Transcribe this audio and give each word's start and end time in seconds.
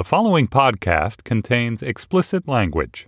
The 0.00 0.04
following 0.04 0.48
podcast 0.48 1.24
contains 1.24 1.82
explicit 1.82 2.48
language. 2.48 3.06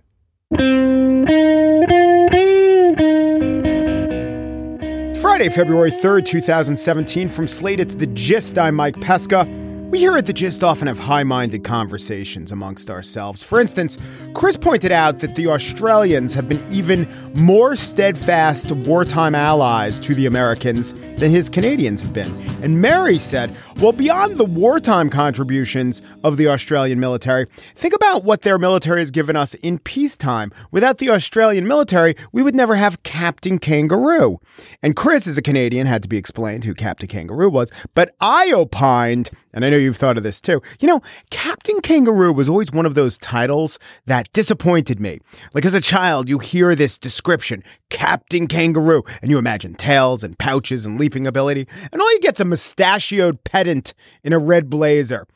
It's 5.09 5.19
Friday, 5.19 5.49
February 5.49 5.89
3rd, 5.89 6.27
2017. 6.27 7.29
From 7.29 7.47
Slate, 7.47 7.79
it's 7.79 7.95
The 7.95 8.05
Gist. 8.05 8.59
I'm 8.59 8.75
Mike 8.75 9.01
Pesca. 9.01 9.47
We 9.93 9.99
here 9.99 10.17
at 10.17 10.25
The 10.25 10.33
Gist 10.33 10.63
often 10.63 10.87
have 10.87 10.97
high 10.97 11.23
minded 11.23 11.63
conversations 11.63 12.51
amongst 12.51 12.89
ourselves. 12.89 13.43
For 13.43 13.59
instance, 13.59 13.99
Chris 14.33 14.57
pointed 14.57 14.91
out 14.91 15.19
that 15.19 15.35
the 15.35 15.45
Australians 15.45 16.33
have 16.33 16.47
been 16.47 16.65
even 16.73 17.07
more 17.35 17.75
steadfast 17.75 18.71
wartime 18.71 19.35
allies 19.35 19.99
to 19.99 20.15
the 20.15 20.25
Americans 20.25 20.93
than 20.93 21.29
his 21.29 21.47
Canadians 21.47 22.01
have 22.01 22.11
been. 22.11 22.35
And 22.63 22.81
Mary 22.81 23.19
said, 23.19 23.55
well, 23.77 23.91
beyond 23.91 24.37
the 24.37 24.45
wartime 24.45 25.11
contributions 25.11 26.01
of 26.23 26.37
the 26.37 26.47
Australian 26.47 26.99
military, 26.99 27.45
think 27.75 27.93
about 27.93 28.23
what 28.23 28.41
their 28.41 28.57
military 28.57 28.99
has 28.99 29.11
given 29.11 29.35
us 29.35 29.53
in 29.55 29.77
peacetime. 29.77 30.51
Without 30.71 30.97
the 30.97 31.11
Australian 31.11 31.67
military, 31.67 32.15
we 32.31 32.41
would 32.41 32.55
never 32.55 32.77
have 32.77 33.03
Captain 33.03 33.59
Kangaroo. 33.59 34.39
And 34.81 34.95
Chris, 34.95 35.27
as 35.27 35.37
a 35.37 35.43
Canadian, 35.43 35.85
had 35.85 36.01
to 36.01 36.09
be 36.09 36.17
explained 36.17 36.63
who 36.63 36.73
Captain 36.73 37.07
Kangaroo 37.07 37.51
was. 37.51 37.71
But 37.93 38.15
I 38.19 38.51
opined, 38.51 39.29
and 39.53 39.63
I 39.63 39.69
know 39.69 39.82
you've 39.83 39.97
thought 39.97 40.17
of 40.17 40.23
this 40.23 40.41
too. 40.41 40.61
You 40.79 40.87
know, 40.87 41.01
Captain 41.29 41.79
Kangaroo 41.81 42.33
was 42.33 42.49
always 42.49 42.71
one 42.71 42.85
of 42.85 42.95
those 42.95 43.17
titles 43.17 43.79
that 44.05 44.31
disappointed 44.33 44.99
me. 44.99 45.19
Like 45.53 45.65
as 45.65 45.73
a 45.73 45.81
child, 45.81 46.27
you 46.29 46.39
hear 46.39 46.75
this 46.75 46.97
description, 46.97 47.63
Captain 47.89 48.47
Kangaroo, 48.47 49.03
and 49.21 49.29
you 49.29 49.37
imagine 49.37 49.75
tails 49.75 50.23
and 50.23 50.37
pouches 50.37 50.85
and 50.85 50.99
leaping 50.99 51.27
ability, 51.27 51.67
and 51.91 52.01
all 52.01 52.11
you 52.13 52.19
get's 52.19 52.39
a 52.39 52.45
mustachioed 52.45 53.43
pedant 53.43 53.93
in 54.23 54.33
a 54.33 54.39
red 54.39 54.69
blazer. 54.69 55.27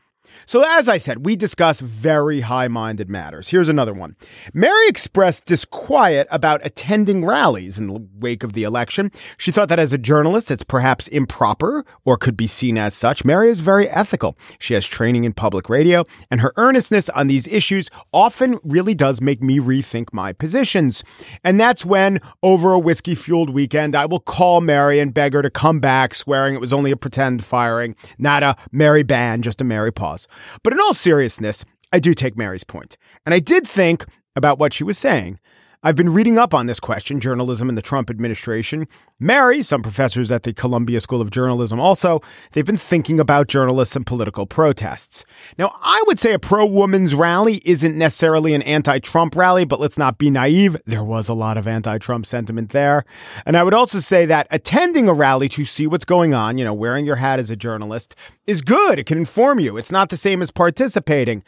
So, 0.45 0.63
as 0.65 0.87
I 0.87 0.97
said, 0.97 1.25
we 1.25 1.35
discuss 1.35 1.79
very 1.79 2.41
high 2.41 2.67
minded 2.67 3.09
matters. 3.09 3.49
Here's 3.49 3.69
another 3.69 3.93
one. 3.93 4.15
Mary 4.53 4.87
expressed 4.87 5.45
disquiet 5.45 6.27
about 6.31 6.65
attending 6.65 7.25
rallies 7.25 7.77
in 7.77 7.87
the 7.87 8.07
wake 8.19 8.43
of 8.43 8.53
the 8.53 8.63
election. 8.63 9.11
She 9.37 9.51
thought 9.51 9.69
that 9.69 9.79
as 9.79 9.93
a 9.93 9.97
journalist, 9.97 10.51
it's 10.51 10.63
perhaps 10.63 11.07
improper 11.07 11.85
or 12.05 12.17
could 12.17 12.37
be 12.37 12.47
seen 12.47 12.77
as 12.77 12.93
such. 12.93 13.25
Mary 13.25 13.49
is 13.49 13.59
very 13.59 13.89
ethical. 13.89 14.37
She 14.59 14.73
has 14.73 14.85
training 14.85 15.23
in 15.23 15.33
public 15.33 15.69
radio, 15.69 16.05
and 16.29 16.41
her 16.41 16.53
earnestness 16.57 17.09
on 17.09 17.27
these 17.27 17.47
issues 17.47 17.89
often 18.13 18.59
really 18.63 18.93
does 18.93 19.21
make 19.21 19.41
me 19.41 19.59
rethink 19.59 20.13
my 20.13 20.33
positions. 20.33 21.03
And 21.43 21.59
that's 21.59 21.85
when, 21.85 22.19
over 22.43 22.71
a 22.71 22.79
whiskey 22.79 23.15
fueled 23.15 23.49
weekend, 23.49 23.95
I 23.95 24.05
will 24.05 24.19
call 24.19 24.61
Mary 24.61 24.99
and 24.99 25.13
beg 25.13 25.33
her 25.33 25.41
to 25.41 25.49
come 25.49 25.79
back, 25.79 26.13
swearing 26.13 26.55
it 26.55 26.61
was 26.61 26.73
only 26.73 26.91
a 26.91 26.97
pretend 26.97 27.43
firing, 27.43 27.95
not 28.17 28.43
a 28.43 28.55
Mary 28.71 29.03
ban, 29.03 29.41
just 29.41 29.61
a 29.61 29.63
Mary 29.63 29.91
pause. 29.91 30.26
But 30.63 30.73
in 30.73 30.79
all 30.79 30.93
seriousness, 30.93 31.63
I 31.91 31.99
do 31.99 32.13
take 32.13 32.37
Mary's 32.37 32.63
point. 32.63 32.97
And 33.25 33.33
I 33.33 33.39
did 33.39 33.67
think 33.67 34.05
about 34.35 34.59
what 34.59 34.73
she 34.73 34.83
was 34.83 34.97
saying. 34.97 35.39
I've 35.83 35.95
been 35.95 36.09
reading 36.09 36.39
up 36.39 36.55
on 36.55 36.65
this 36.65 36.79
question, 36.79 37.19
journalism 37.19 37.69
in 37.69 37.75
the 37.75 37.83
Trump 37.83 38.09
administration. 38.09 38.87
Mary, 39.19 39.61
some 39.61 39.83
professors 39.83 40.31
at 40.31 40.41
the 40.41 40.51
Columbia 40.51 40.99
School 40.99 41.21
of 41.21 41.29
Journalism 41.29 41.79
also, 41.79 42.19
they've 42.53 42.65
been 42.65 42.75
thinking 42.75 43.19
about 43.19 43.47
journalists 43.47 43.95
and 43.95 44.03
political 44.03 44.47
protests. 44.47 45.23
Now, 45.55 45.75
I 45.83 46.03
would 46.07 46.17
say 46.17 46.33
a 46.33 46.39
pro 46.39 46.65
woman's 46.65 47.13
rally 47.13 47.61
isn't 47.63 47.95
necessarily 47.95 48.55
an 48.55 48.63
anti 48.63 48.97
Trump 48.97 49.35
rally, 49.35 49.65
but 49.65 49.79
let's 49.79 49.99
not 49.99 50.17
be 50.17 50.31
naive. 50.31 50.75
There 50.85 51.03
was 51.03 51.29
a 51.29 51.35
lot 51.35 51.57
of 51.57 51.67
anti 51.67 51.99
Trump 51.99 52.25
sentiment 52.25 52.71
there. 52.71 53.05
And 53.45 53.55
I 53.55 53.61
would 53.61 53.75
also 53.75 53.99
say 53.99 54.25
that 54.25 54.47
attending 54.49 55.07
a 55.07 55.13
rally 55.13 55.47
to 55.49 55.63
see 55.63 55.85
what's 55.85 56.05
going 56.05 56.33
on, 56.33 56.57
you 56.57 56.65
know, 56.65 56.73
wearing 56.73 57.05
your 57.05 57.17
hat 57.17 57.39
as 57.39 57.51
a 57.51 57.55
journalist, 57.55 58.15
is 58.47 58.61
good. 58.61 58.97
It 58.97 59.05
can 59.05 59.19
inform 59.19 59.59
you. 59.59 59.77
It's 59.77 59.91
not 59.91 60.09
the 60.09 60.17
same 60.17 60.41
as 60.41 60.49
participating. 60.49 61.43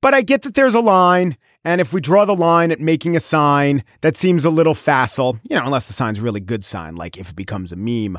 But 0.00 0.14
I 0.14 0.22
get 0.22 0.42
that 0.42 0.54
there's 0.54 0.74
a 0.74 0.80
line. 0.80 1.36
And 1.64 1.80
if 1.80 1.92
we 1.92 2.00
draw 2.00 2.24
the 2.24 2.34
line 2.34 2.70
at 2.70 2.80
making 2.80 3.16
a 3.16 3.20
sign 3.20 3.82
that 4.00 4.16
seems 4.16 4.44
a 4.44 4.50
little 4.50 4.74
facile, 4.74 5.38
you 5.48 5.56
know, 5.56 5.64
unless 5.64 5.86
the 5.86 5.92
sign's 5.92 6.20
really 6.20 6.40
good 6.40 6.64
sign, 6.64 6.96
like 6.96 7.18
if 7.18 7.30
it 7.30 7.36
becomes 7.36 7.72
a 7.72 7.76
meme. 7.76 8.18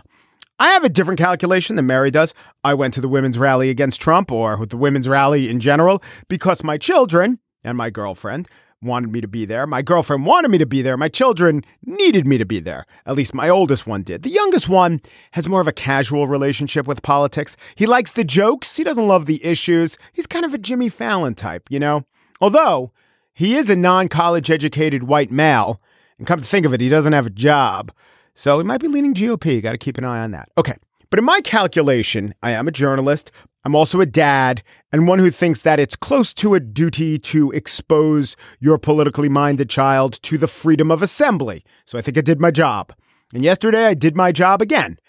I 0.61 0.69
have 0.71 0.83
a 0.83 0.89
different 0.89 1.19
calculation 1.19 1.77
than 1.77 1.85
Mary 1.85 2.11
does. 2.11 2.33
I 2.65 2.73
went 2.73 2.93
to 2.95 3.01
the 3.01 3.07
women's 3.07 3.37
rally 3.37 3.69
against 3.69 4.01
Trump 4.01 4.29
or 4.29 4.57
with 4.57 4.71
the 4.71 4.77
women's 4.77 5.07
rally 5.07 5.49
in 5.49 5.61
general 5.61 6.03
because 6.27 6.65
my 6.65 6.77
children 6.77 7.39
and 7.63 7.77
my 7.77 7.89
girlfriend 7.89 8.47
wanted 8.81 9.11
me 9.11 9.21
to 9.21 9.27
be 9.27 9.45
there. 9.45 9.65
My 9.65 9.81
girlfriend 9.81 10.25
wanted 10.25 10.49
me 10.49 10.57
to 10.57 10.65
be 10.65 10.81
there. 10.81 10.97
My 10.97 11.09
children 11.09 11.63
needed 11.85 12.27
me 12.27 12.37
to 12.37 12.45
be 12.45 12.59
there. 12.59 12.85
At 13.05 13.15
least 13.15 13.33
my 13.33 13.49
oldest 13.49 13.87
one 13.87 14.03
did. 14.03 14.23
The 14.23 14.29
youngest 14.29 14.67
one 14.69 15.01
has 15.31 15.47
more 15.47 15.61
of 15.61 15.67
a 15.67 15.73
casual 15.73 16.27
relationship 16.27 16.87
with 16.87 17.03
politics. 17.03 17.57
He 17.75 17.85
likes 17.85 18.13
the 18.13 18.23
jokes. 18.23 18.75
He 18.75 18.83
doesn't 18.83 19.07
love 19.07 19.25
the 19.25 19.43
issues. 19.45 19.97
He's 20.13 20.27
kind 20.27 20.45
of 20.45 20.53
a 20.53 20.57
Jimmy 20.57 20.89
Fallon 20.89 21.35
type, 21.35 21.67
you 21.69 21.79
know? 21.79 22.05
Although 22.41 22.91
he 23.39 23.55
is 23.55 23.69
a 23.69 23.75
non 23.77 24.09
college 24.09 24.51
educated 24.51 25.03
white 25.03 25.31
male. 25.31 25.79
And 26.17 26.27
come 26.27 26.39
to 26.39 26.45
think 26.45 26.65
of 26.65 26.73
it, 26.73 26.81
he 26.81 26.89
doesn't 26.89 27.13
have 27.13 27.25
a 27.25 27.29
job. 27.29 27.89
So 28.33 28.57
he 28.57 28.65
might 28.65 28.81
be 28.81 28.89
leaning 28.89 29.13
GOP. 29.13 29.63
Got 29.63 29.71
to 29.71 29.77
keep 29.77 29.97
an 29.97 30.03
eye 30.03 30.19
on 30.19 30.31
that. 30.31 30.49
Okay. 30.57 30.75
But 31.09 31.19
in 31.19 31.25
my 31.25 31.39
calculation, 31.39 32.33
I 32.43 32.51
am 32.51 32.67
a 32.67 32.71
journalist. 32.71 33.31
I'm 33.63 33.75
also 33.75 34.01
a 34.01 34.05
dad 34.05 34.61
and 34.91 35.07
one 35.07 35.19
who 35.19 35.31
thinks 35.31 35.61
that 35.61 35.79
it's 35.79 35.95
close 35.95 36.33
to 36.33 36.53
a 36.53 36.59
duty 36.59 37.17
to 37.17 37.49
expose 37.51 38.35
your 38.59 38.77
politically 38.77 39.29
minded 39.29 39.69
child 39.69 40.21
to 40.23 40.37
the 40.37 40.47
freedom 40.47 40.91
of 40.91 41.01
assembly. 41.01 41.63
So 41.85 41.97
I 41.97 42.01
think 42.01 42.17
I 42.17 42.21
did 42.21 42.41
my 42.41 42.51
job. 42.51 42.91
And 43.33 43.41
yesterday 43.41 43.85
I 43.85 43.93
did 43.93 44.17
my 44.17 44.33
job 44.33 44.61
again. 44.61 44.99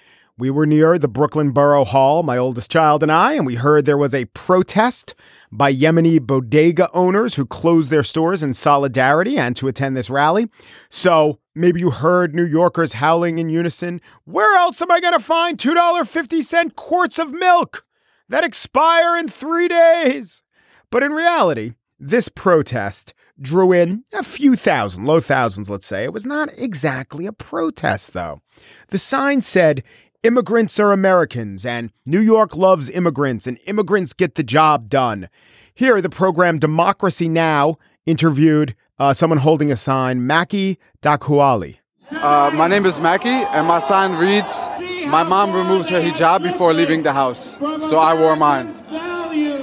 We 0.40 0.48
were 0.48 0.64
near 0.64 0.98
the 0.98 1.06
Brooklyn 1.06 1.50
Borough 1.50 1.84
Hall, 1.84 2.22
my 2.22 2.38
oldest 2.38 2.70
child 2.70 3.02
and 3.02 3.12
I, 3.12 3.34
and 3.34 3.44
we 3.44 3.56
heard 3.56 3.84
there 3.84 3.98
was 3.98 4.14
a 4.14 4.24
protest 4.24 5.14
by 5.52 5.70
Yemeni 5.70 6.18
bodega 6.18 6.88
owners 6.94 7.34
who 7.34 7.44
closed 7.44 7.90
their 7.90 8.02
stores 8.02 8.42
in 8.42 8.54
solidarity 8.54 9.36
and 9.36 9.54
to 9.56 9.68
attend 9.68 9.98
this 9.98 10.08
rally. 10.08 10.46
So 10.88 11.40
maybe 11.54 11.80
you 11.80 11.90
heard 11.90 12.34
New 12.34 12.46
Yorkers 12.46 12.94
howling 12.94 13.36
in 13.36 13.50
unison, 13.50 14.00
Where 14.24 14.56
else 14.56 14.80
am 14.80 14.90
I 14.90 14.98
going 15.00 15.12
to 15.12 15.20
find 15.20 15.58
$2.50 15.58 16.74
quarts 16.74 17.18
of 17.18 17.32
milk 17.32 17.84
that 18.30 18.42
expire 18.42 19.18
in 19.18 19.28
three 19.28 19.68
days? 19.68 20.42
But 20.90 21.02
in 21.02 21.12
reality, 21.12 21.74
this 21.98 22.30
protest 22.30 23.12
drew 23.38 23.72
in 23.72 24.04
a 24.14 24.22
few 24.22 24.56
thousand, 24.56 25.04
low 25.04 25.20
thousands, 25.20 25.68
let's 25.68 25.86
say. 25.86 26.04
It 26.04 26.14
was 26.14 26.24
not 26.24 26.48
exactly 26.56 27.26
a 27.26 27.32
protest, 27.32 28.14
though. 28.14 28.40
The 28.88 28.98
sign 28.98 29.42
said, 29.42 29.82
Immigrants 30.22 30.78
are 30.78 30.92
Americans, 30.92 31.64
and 31.64 31.90
New 32.04 32.20
York 32.20 32.54
loves 32.54 32.90
immigrants, 32.90 33.46
and 33.46 33.58
immigrants 33.64 34.12
get 34.12 34.34
the 34.34 34.42
job 34.42 34.90
done. 34.90 35.30
Here, 35.72 36.02
the 36.02 36.10
program 36.10 36.58
Democracy 36.58 37.26
Now! 37.26 37.76
interviewed 38.04 38.76
uh, 38.98 39.14
someone 39.14 39.38
holding 39.38 39.72
a 39.72 39.76
sign, 39.76 40.20
Maki 40.20 40.76
Dakuali. 41.00 41.78
Uh, 42.10 42.50
my 42.52 42.68
name 42.68 42.84
is 42.84 42.98
Maki, 42.98 43.48
and 43.54 43.66
my 43.66 43.80
sign 43.80 44.12
reads, 44.16 44.68
My 45.06 45.22
mom 45.22 45.54
removes 45.54 45.88
her 45.88 46.02
hijab 46.02 46.42
before 46.42 46.74
leaving 46.74 47.02
the 47.02 47.14
house, 47.14 47.56
so 47.88 47.96
I 47.96 48.12
wore 48.12 48.36
mine. 48.36 48.66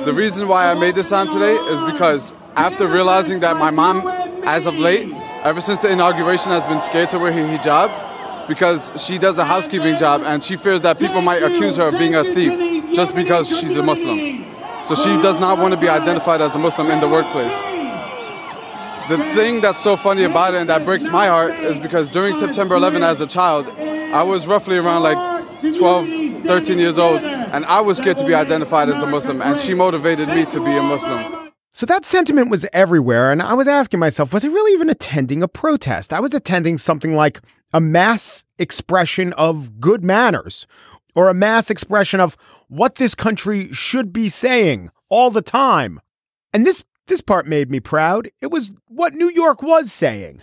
The 0.05 0.13
reason 0.15 0.47
why 0.47 0.71
I 0.71 0.73
made 0.73 0.95
this 0.95 1.09
sign 1.09 1.27
today 1.27 1.53
is 1.53 1.83
because 1.91 2.33
after 2.55 2.87
realizing 2.87 3.41
that 3.41 3.57
my 3.57 3.69
mom, 3.69 4.07
as 4.43 4.65
of 4.65 4.73
late, 4.73 5.07
ever 5.43 5.61
since 5.61 5.77
the 5.81 5.91
inauguration, 5.91 6.51
has 6.51 6.65
been 6.65 6.81
scared 6.81 7.11
to 7.11 7.19
wear 7.19 7.31
her 7.31 7.41
hijab, 7.41 8.06
because 8.47 8.91
she 8.95 9.17
does 9.17 9.37
a 9.37 9.45
housekeeping 9.45 9.97
job 9.97 10.21
and 10.23 10.43
she 10.43 10.57
fears 10.57 10.81
that 10.81 10.99
people 10.99 11.21
might 11.21 11.43
accuse 11.43 11.77
her 11.77 11.87
of 11.87 11.97
being 11.97 12.15
a 12.15 12.23
thief 12.23 12.93
just 12.93 13.15
because 13.15 13.47
she's 13.59 13.77
a 13.77 13.83
Muslim. 13.83 14.45
So 14.83 14.95
she 14.95 15.09
does 15.21 15.39
not 15.39 15.57
want 15.57 15.73
to 15.73 15.79
be 15.79 15.89
identified 15.89 16.41
as 16.41 16.55
a 16.55 16.59
Muslim 16.59 16.89
in 16.91 16.99
the 16.99 17.09
workplace. 17.09 17.53
The 19.09 19.17
thing 19.35 19.61
that's 19.61 19.81
so 19.81 19.95
funny 19.95 20.23
about 20.23 20.53
it 20.53 20.57
and 20.57 20.69
that 20.69 20.83
breaks 20.83 21.05
my 21.05 21.27
heart 21.27 21.51
is 21.51 21.79
because 21.79 22.11
during 22.11 22.37
September 22.37 22.75
11 22.75 23.03
as 23.03 23.21
a 23.21 23.27
child, 23.27 23.69
I 23.79 24.23
was 24.23 24.47
roughly 24.47 24.77
around 24.77 25.03
like 25.03 25.73
12, 25.75 26.43
13 26.43 26.77
years 26.77 26.99
old, 26.99 27.21
and 27.21 27.65
I 27.65 27.81
was 27.81 27.97
scared 27.97 28.17
to 28.17 28.25
be 28.25 28.33
identified 28.33 28.89
as 28.89 29.01
a 29.01 29.07
Muslim, 29.07 29.41
and 29.41 29.57
she 29.59 29.73
motivated 29.73 30.27
me 30.29 30.45
to 30.45 30.59
be 30.63 30.71
a 30.71 30.83
Muslim. 30.83 31.36
So 31.77 31.85
that 31.85 32.05
sentiment 32.05 32.49
was 32.49 32.65
everywhere, 32.73 33.31
and 33.31 33.39
I 33.39 33.53
was 33.53 33.67
asking 33.67 33.99
myself, 33.99 34.33
was 34.33 34.43
I 34.43 34.47
really 34.47 34.73
even 34.73 34.89
attending 34.89 35.43
a 35.43 35.47
protest? 35.47 36.11
I 36.11 36.19
was 36.19 36.33
attending 36.33 36.79
something 36.79 37.13
like 37.13 37.39
a 37.71 37.79
mass 37.79 38.45
expression 38.57 39.31
of 39.33 39.79
good 39.79 40.03
manners 40.03 40.65
or 41.13 41.29
a 41.29 41.35
mass 41.35 41.69
expression 41.69 42.19
of 42.19 42.35
what 42.67 42.95
this 42.95 43.13
country 43.13 43.71
should 43.73 44.11
be 44.11 44.27
saying 44.27 44.89
all 45.09 45.29
the 45.29 45.43
time. 45.43 46.01
And 46.51 46.65
this 46.65 46.83
this 47.05 47.21
part 47.21 47.45
made 47.45 47.69
me 47.69 47.79
proud. 47.79 48.31
It 48.41 48.47
was 48.47 48.71
what 48.87 49.13
New 49.13 49.29
York 49.29 49.61
was 49.61 49.91
saying. 49.91 50.41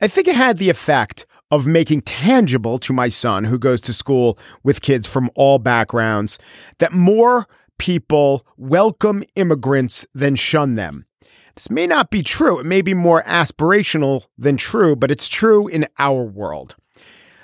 I 0.00 0.08
think 0.08 0.26
it 0.26 0.36
had 0.36 0.56
the 0.56 0.70
effect 0.70 1.26
of 1.50 1.66
making 1.66 2.00
tangible 2.00 2.78
to 2.78 2.94
my 2.94 3.10
son 3.10 3.44
who 3.44 3.58
goes 3.58 3.82
to 3.82 3.92
school 3.92 4.38
with 4.62 4.80
kids 4.80 5.06
from 5.06 5.28
all 5.34 5.58
backgrounds 5.58 6.38
that 6.78 6.94
more 6.94 7.46
people 7.78 8.46
welcome 8.56 9.24
immigrants 9.34 10.06
than 10.14 10.36
shun 10.36 10.74
them. 10.74 11.06
This 11.54 11.70
may 11.70 11.86
not 11.86 12.10
be 12.10 12.22
true. 12.22 12.58
It 12.58 12.66
may 12.66 12.82
be 12.82 12.94
more 12.94 13.22
aspirational 13.24 14.26
than 14.38 14.56
true, 14.56 14.96
but 14.96 15.10
it's 15.10 15.28
true 15.28 15.68
in 15.68 15.86
our 15.98 16.22
world. 16.22 16.76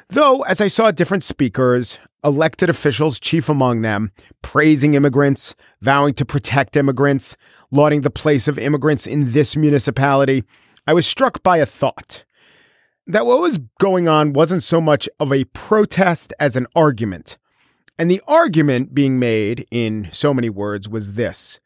Though, 0.09 0.41
as 0.43 0.61
I 0.61 0.69
saw 0.69 0.91
different 0.91 1.25
speakers, 1.25 1.99
elected 2.25 2.71
officials, 2.71 3.21
chief 3.21 3.49
among 3.49 3.83
them, 3.83 4.13
praising 4.41 4.95
immigrants, 4.95 5.55
vowing 5.83 6.15
to 6.15 6.25
protect 6.25 6.77
immigrants, 6.77 7.37
lauding 7.71 8.01
the 8.01 8.11
place 8.11 8.49
of 8.49 8.59
immigrants 8.59 9.07
in 9.07 9.33
this 9.33 9.57
municipality, 9.57 10.45
I 10.87 10.95
was 10.95 11.07
struck 11.07 11.43
by 11.43 11.59
a 11.59 11.67
thought 11.67 12.25
that 13.09 13.27
what 13.27 13.41
was 13.41 13.59
going 13.81 14.07
on 14.07 14.35
wasn't 14.35 14.63
so 14.63 14.81
much 14.81 15.09
of 15.19 15.33
a 15.33 15.45
protest 15.47 16.33
as 16.39 16.57
an 16.57 16.67
argument. 16.77 17.39
And 17.99 18.11
the 18.11 18.23
argument 18.29 18.95
being 18.95 19.19
made 19.19 19.67
in 19.73 20.09
so 20.13 20.33
many 20.33 20.49
words 20.49 20.89
was 20.89 21.15
this 21.15 21.59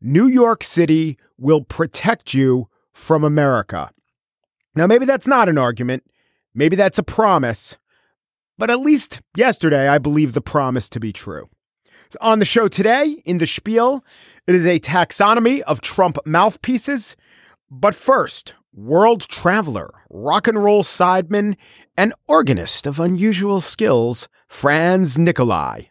New 0.00 0.26
York 0.26 0.62
City 0.62 1.16
will 1.38 1.62
protect 1.62 2.34
you 2.34 2.68
from 2.92 3.24
America. 3.24 3.90
Now, 4.74 4.86
maybe 4.86 5.06
that's 5.06 5.26
not 5.26 5.48
an 5.48 5.56
argument. 5.56 6.04
Maybe 6.54 6.76
that's 6.76 6.98
a 6.98 7.02
promise. 7.02 7.78
But 8.58 8.70
at 8.70 8.80
least 8.80 9.22
yesterday, 9.34 9.88
I 9.88 9.98
believe 9.98 10.34
the 10.34 10.42
promise 10.42 10.88
to 10.90 11.00
be 11.00 11.12
true. 11.12 11.48
So 12.10 12.18
on 12.20 12.40
the 12.40 12.44
show 12.44 12.68
today, 12.68 13.22
in 13.24 13.38
the 13.38 13.46
spiel, 13.46 14.04
it 14.46 14.54
is 14.54 14.66
a 14.66 14.78
taxonomy 14.80 15.60
of 15.62 15.80
Trump 15.80 16.18
mouthpieces. 16.26 17.16
But 17.70 17.94
first, 17.94 18.54
world 18.74 19.22
traveler, 19.22 19.90
rock 20.10 20.48
and 20.48 20.62
roll 20.62 20.82
sideman, 20.82 21.56
and 21.96 22.12
organist 22.26 22.86
of 22.86 23.00
unusual 23.00 23.60
skills, 23.60 24.28
Franz 24.48 25.16
Nicolay. 25.16 25.90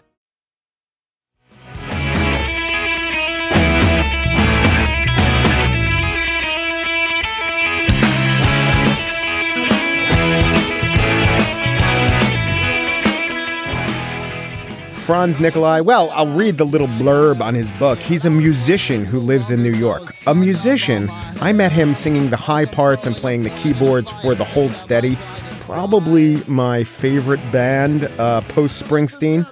Franz 15.11 15.41
Nicolay, 15.41 15.81
well, 15.81 16.09
I'll 16.11 16.33
read 16.33 16.55
the 16.55 16.65
little 16.65 16.87
blurb 16.87 17.41
on 17.41 17.53
his 17.53 17.69
book. 17.77 17.99
He's 17.99 18.23
a 18.23 18.29
musician 18.29 19.03
who 19.03 19.19
lives 19.19 19.51
in 19.51 19.61
New 19.61 19.73
York. 19.73 20.13
A 20.25 20.33
musician, 20.33 21.09
I 21.41 21.51
met 21.51 21.73
him 21.73 21.93
singing 21.93 22.29
the 22.29 22.37
high 22.37 22.63
parts 22.63 23.05
and 23.05 23.13
playing 23.13 23.43
the 23.43 23.49
keyboards 23.49 24.09
for 24.09 24.35
the 24.35 24.45
Hold 24.45 24.73
Steady, 24.73 25.17
probably 25.59 26.41
my 26.47 26.85
favorite 26.85 27.41
band 27.51 28.05
uh, 28.19 28.39
post 28.39 28.81
Springsteen. 28.81 29.45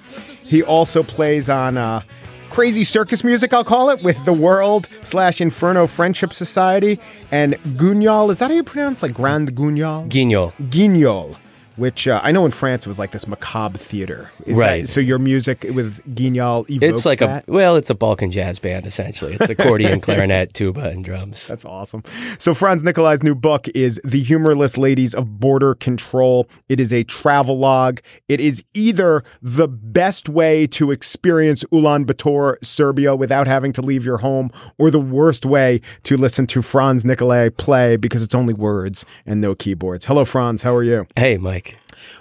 He 0.45 0.63
also 0.63 1.03
plays 1.03 1.49
on 1.49 1.77
uh, 1.77 2.03
crazy 2.49 2.85
circus 2.85 3.25
music, 3.25 3.51
I'll 3.51 3.65
call 3.65 3.89
it, 3.89 4.01
with 4.01 4.23
the 4.23 4.31
World 4.31 4.87
slash 5.01 5.41
Inferno 5.41 5.87
Friendship 5.87 6.31
Society 6.31 7.01
and 7.33 7.55
Guignol. 7.75 8.31
Is 8.31 8.39
that 8.39 8.49
how 8.49 8.55
you 8.55 8.63
pronounce 8.63 9.03
like 9.03 9.13
Grand 9.13 9.57
Guignol? 9.57 10.07
Guignol. 10.07 10.53
Guignol 10.69 11.35
which 11.79 12.07
uh, 12.07 12.19
I 12.23 12.31
know 12.31 12.45
in 12.45 12.51
France 12.51 12.85
was 12.85 12.99
like 12.99 13.11
this 13.11 13.27
macabre 13.27 13.77
theater. 13.77 14.31
Is 14.45 14.57
right. 14.57 14.81
That, 14.81 14.87
so 14.87 14.99
your 14.99 15.17
music 15.17 15.65
with 15.73 16.03
Guignol 16.13 16.65
It's 16.67 17.05
like 17.05 17.19
that? 17.19 17.47
a 17.47 17.51
well, 17.51 17.75
it's 17.75 17.89
a 17.89 17.95
Balkan 17.95 18.31
jazz 18.31 18.59
band 18.59 18.85
essentially. 18.85 19.37
It's 19.39 19.49
accordion, 19.49 20.01
clarinet, 20.01 20.53
tuba, 20.53 20.89
and 20.89 21.03
drums. 21.03 21.47
That's 21.47 21.65
awesome. 21.65 22.03
So 22.37 22.53
Franz 22.53 22.83
Nicolay's 22.83 23.23
new 23.23 23.35
book 23.35 23.67
is 23.69 23.99
The 24.03 24.21
Humorless 24.21 24.77
Ladies 24.77 25.15
of 25.15 25.39
Border 25.39 25.73
Control. 25.75 26.47
It 26.67 26.79
is 26.79 26.91
a 26.93 27.03
travel 27.05 27.57
log. 27.57 28.01
It 28.27 28.39
is 28.39 28.63
either 28.73 29.23
the 29.41 29.67
best 29.67 30.27
way 30.29 30.67
to 30.67 30.91
experience 30.91 31.63
Ulaanbaatar, 31.71 32.63
Serbia 32.63 33.15
without 33.15 33.47
having 33.47 33.71
to 33.73 33.81
leave 33.81 34.03
your 34.05 34.17
home, 34.17 34.51
or 34.77 34.91
the 34.91 34.99
worst 34.99 35.45
way 35.45 35.81
to 36.03 36.17
listen 36.17 36.45
to 36.47 36.61
Franz 36.61 37.05
Nicolay 37.05 37.49
play 37.49 37.95
because 37.95 38.21
it's 38.21 38.35
only 38.35 38.53
words 38.53 39.05
and 39.25 39.39
no 39.41 39.55
keyboards. 39.55 40.05
Hello, 40.05 40.25
Franz. 40.25 40.61
How 40.61 40.75
are 40.75 40.83
you? 40.83 41.07
Hey, 41.15 41.37
Mike. 41.37 41.68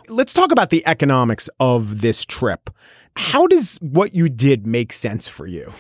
Let's 0.09 0.33
talk 0.33 0.53
about 0.53 0.71
the 0.71 0.87
economics 0.87 1.49
of 1.61 2.01
this 2.01 2.25
trip. 2.25 2.71
How 3.17 3.47
does 3.47 3.79
what 3.81 4.15
you 4.15 4.29
did 4.29 4.67
make 4.67 4.93
sense 4.93 5.29
for 5.29 5.47
you? 5.47 5.73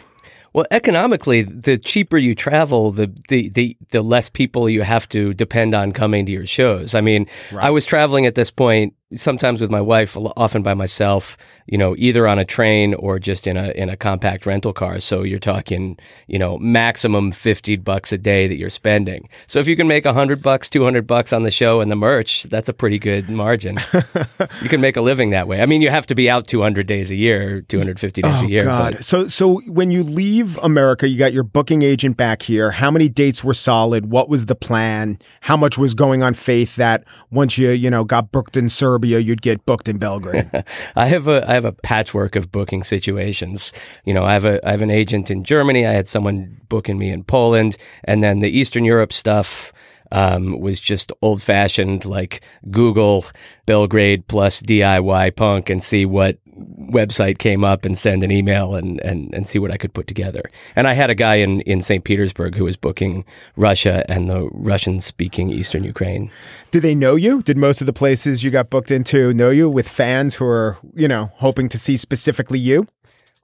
Well, 0.52 0.66
economically, 0.70 1.42
the 1.42 1.78
cheaper 1.78 2.16
you 2.16 2.34
travel, 2.34 2.90
the, 2.90 3.14
the, 3.28 3.48
the, 3.50 3.76
the 3.90 4.02
less 4.02 4.28
people 4.28 4.68
you 4.68 4.82
have 4.82 5.08
to 5.10 5.34
depend 5.34 5.74
on 5.74 5.92
coming 5.92 6.26
to 6.26 6.32
your 6.32 6.46
shows. 6.46 6.94
I 6.94 7.00
mean, 7.00 7.26
Right. 7.52 7.66
I 7.66 7.70
was 7.70 7.84
traveling 7.84 8.26
at 8.26 8.34
this 8.34 8.50
point 8.50 8.94
sometimes 9.14 9.60
with 9.60 9.70
my 9.70 9.80
wife, 9.80 10.16
often 10.36 10.62
by 10.62 10.74
myself, 10.74 11.36
you 11.66 11.78
know, 11.78 11.94
either 11.98 12.28
on 12.28 12.38
a 12.38 12.44
train 12.44 12.94
or 12.94 13.18
just 13.18 13.46
in 13.46 13.56
a 13.56 13.70
in 13.70 13.88
a 13.88 13.96
compact 13.96 14.46
rental 14.46 14.72
car. 14.72 15.00
So 15.00 15.22
you're 15.22 15.38
talking, 15.38 15.98
you 16.26 16.38
know, 16.38 16.58
maximum 16.58 17.32
50 17.32 17.76
bucks 17.76 18.12
a 18.12 18.18
day 18.18 18.48
that 18.48 18.56
you're 18.56 18.70
spending. 18.70 19.28
So 19.46 19.60
if 19.60 19.68
you 19.68 19.76
can 19.76 19.88
make 19.88 20.04
100 20.04 20.42
bucks, 20.42 20.68
200 20.68 21.06
bucks 21.06 21.32
on 21.32 21.42
the 21.42 21.50
show 21.50 21.80
and 21.80 21.90
the 21.90 21.96
merch, 21.96 22.44
that's 22.44 22.68
a 22.68 22.72
pretty 22.72 22.98
good 22.98 23.28
margin. 23.30 23.78
you 24.62 24.68
can 24.68 24.80
make 24.80 24.96
a 24.96 25.00
living 25.00 25.30
that 25.30 25.48
way. 25.48 25.62
I 25.62 25.66
mean, 25.66 25.82
you 25.82 25.90
have 25.90 26.06
to 26.06 26.14
be 26.14 26.28
out 26.28 26.46
200 26.46 26.86
days 26.86 27.10
a 27.10 27.16
year, 27.16 27.62
250 27.62 28.22
days 28.22 28.42
a 28.42 28.44
oh, 28.44 28.48
year. 28.48 28.62
Oh, 28.62 28.64
God. 28.64 28.94
but- 28.94 29.04
So 29.04 29.28
so 29.28 29.60
when 29.66 29.90
you 29.90 30.02
leave 30.02 30.58
America, 30.58 31.08
you 31.08 31.18
got 31.18 31.32
your 31.32 31.44
booking 31.44 31.82
agent 31.82 32.16
back 32.16 32.42
here. 32.42 32.72
How 32.72 32.90
many 32.90 33.08
dates 33.08 33.42
were 33.42 33.54
solid? 33.54 34.10
What 34.10 34.28
was 34.28 34.46
the 34.46 34.54
plan? 34.54 35.18
How 35.42 35.56
much 35.56 35.78
was 35.78 35.94
going 35.94 36.22
on 36.22 36.34
faith 36.34 36.76
that 36.76 37.04
once 37.30 37.56
you, 37.56 37.70
you 37.70 37.90
know, 37.90 38.04
got 38.04 38.32
booked 38.32 38.56
in 38.56 38.68
You'd 39.06 39.42
get 39.42 39.64
booked 39.66 39.88
in 39.88 39.98
Belgrade? 39.98 40.50
I 40.96 41.06
have 41.06 41.28
a 41.28 41.48
I 41.48 41.54
have 41.54 41.64
a 41.64 41.72
patchwork 41.72 42.36
of 42.36 42.50
booking 42.50 42.82
situations. 42.82 43.72
You 44.04 44.14
know, 44.14 44.24
I 44.24 44.32
have 44.32 44.44
a 44.44 44.66
I 44.66 44.72
have 44.72 44.82
an 44.82 44.90
agent 44.90 45.30
in 45.30 45.44
Germany. 45.44 45.86
I 45.86 45.92
had 45.92 46.08
someone 46.08 46.60
booking 46.68 46.98
me 46.98 47.10
in 47.10 47.24
Poland, 47.24 47.76
and 48.04 48.22
then 48.22 48.40
the 48.40 48.50
Eastern 48.50 48.84
Europe 48.84 49.12
stuff 49.12 49.72
um, 50.12 50.60
was 50.60 50.80
just 50.80 51.12
old 51.22 51.42
fashioned, 51.42 52.04
like 52.04 52.42
Google 52.70 53.24
Belgrade 53.66 54.26
plus 54.26 54.62
DIY 54.62 55.36
punk 55.36 55.70
and 55.70 55.82
see 55.82 56.04
what 56.04 56.38
website 56.58 57.38
came 57.38 57.64
up 57.64 57.84
and 57.84 57.96
send 57.96 58.24
an 58.24 58.30
email 58.30 58.74
and, 58.74 59.00
and, 59.00 59.32
and 59.34 59.46
see 59.46 59.58
what 59.58 59.70
I 59.70 59.76
could 59.76 59.94
put 59.94 60.06
together. 60.06 60.42
And 60.74 60.86
I 60.86 60.94
had 60.94 61.10
a 61.10 61.14
guy 61.14 61.36
in, 61.36 61.60
in 61.62 61.82
St. 61.82 62.04
Petersburg 62.04 62.54
who 62.54 62.64
was 62.64 62.76
booking 62.76 63.24
Russia 63.56 64.04
and 64.08 64.28
the 64.28 64.48
Russian 64.52 65.00
speaking 65.00 65.50
Eastern 65.50 65.84
Ukraine. 65.84 66.30
Did 66.70 66.82
they 66.82 66.94
know 66.94 67.14
you? 67.14 67.42
Did 67.42 67.56
most 67.56 67.80
of 67.80 67.86
the 67.86 67.92
places 67.92 68.42
you 68.42 68.50
got 68.50 68.70
booked 68.70 68.90
into 68.90 69.32
know 69.32 69.50
you 69.50 69.68
with 69.68 69.88
fans 69.88 70.36
who 70.36 70.46
are, 70.46 70.78
you 70.94 71.08
know, 71.08 71.30
hoping 71.36 71.68
to 71.70 71.78
see 71.78 71.96
specifically 71.96 72.58
you? 72.58 72.86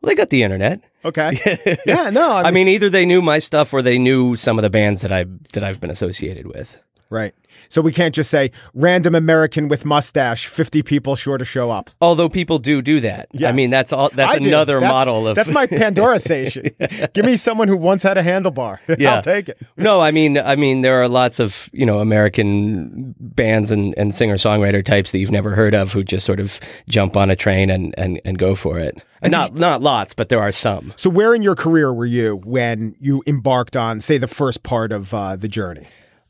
Well, 0.04 0.10
they 0.10 0.16
got 0.16 0.28
the 0.28 0.42
internet. 0.42 0.82
Okay. 1.02 1.80
yeah, 1.86 2.10
no, 2.10 2.34
I 2.34 2.36
mean, 2.36 2.46
I 2.46 2.50
mean, 2.50 2.68
either 2.68 2.90
they 2.90 3.06
knew 3.06 3.22
my 3.22 3.38
stuff 3.38 3.72
or 3.72 3.80
they 3.80 3.98
knew 3.98 4.36
some 4.36 4.58
of 4.58 4.62
the 4.62 4.68
bands 4.68 5.00
that 5.00 5.10
I 5.10 5.24
that 5.54 5.64
I've 5.64 5.80
been 5.80 5.88
associated 5.88 6.46
with. 6.46 6.78
Right. 7.10 7.34
So 7.68 7.80
we 7.80 7.92
can't 7.92 8.12
just 8.12 8.30
say 8.30 8.50
random 8.74 9.14
American 9.14 9.68
with 9.68 9.84
mustache, 9.84 10.48
50 10.48 10.82
people 10.82 11.14
sure 11.14 11.38
to 11.38 11.44
show 11.44 11.70
up. 11.70 11.88
Although 12.00 12.28
people 12.28 12.58
do 12.58 12.82
do 12.82 12.98
that. 13.00 13.28
I 13.44 13.52
mean, 13.52 13.70
that's 13.70 13.92
all. 13.92 14.10
That's 14.12 14.34
I 14.34 14.48
another 14.48 14.80
That's- 14.80 14.92
model 14.92 15.28
of. 15.28 15.36
That's 15.36 15.50
my 15.52 15.66
Pandora 15.68 16.18
station. 16.18 16.70
Give 17.14 17.24
me 17.24 17.36
someone 17.36 17.68
who 17.68 17.76
once 17.76 18.02
had 18.02 18.18
a 18.18 18.22
handlebar. 18.22 18.78
Yeah. 18.98 19.16
I'll 19.16 19.22
take 19.22 19.48
it. 19.48 19.58
no, 19.76 20.00
I 20.00 20.10
mean, 20.12 20.38
I 20.38 20.56
mean, 20.56 20.80
there 20.82 21.02
are 21.02 21.08
lots 21.08 21.40
of 21.40 21.68
you 21.72 21.84
know 21.86 22.00
American 22.00 23.14
bands 23.18 23.70
and, 23.70 23.94
and 23.96 24.14
singer 24.14 24.34
songwriter 24.36 24.84
types 24.84 25.12
that 25.12 25.18
you've 25.18 25.30
never 25.32 25.54
heard 25.54 25.74
of 25.74 25.92
who 25.92 26.02
just 26.04 26.24
sort 26.24 26.40
of 26.40 26.58
jump 26.88 27.16
on 27.16 27.30
a 27.30 27.36
train 27.36 27.70
and, 27.70 27.94
and, 27.98 28.20
and 28.24 28.38
go 28.38 28.54
for 28.54 28.78
it. 28.78 28.96
And 29.20 29.30
not 29.32 29.58
not 29.58 29.82
lots, 29.82 30.14
but 30.14 30.28
there 30.28 30.40
are 30.40 30.52
some. 30.52 30.92
So, 30.96 31.10
where 31.10 31.34
in 31.34 31.42
your 31.42 31.54
career 31.56 31.92
were 31.92 32.06
you 32.06 32.36
when 32.44 32.94
you 33.00 33.22
embarked 33.26 33.76
on, 33.76 34.00
say, 34.00 34.16
the 34.18 34.28
first 34.28 34.62
part 34.62 34.92
of 34.92 35.12
uh, 35.14 35.36
the 35.36 35.48
journey? 35.48 35.86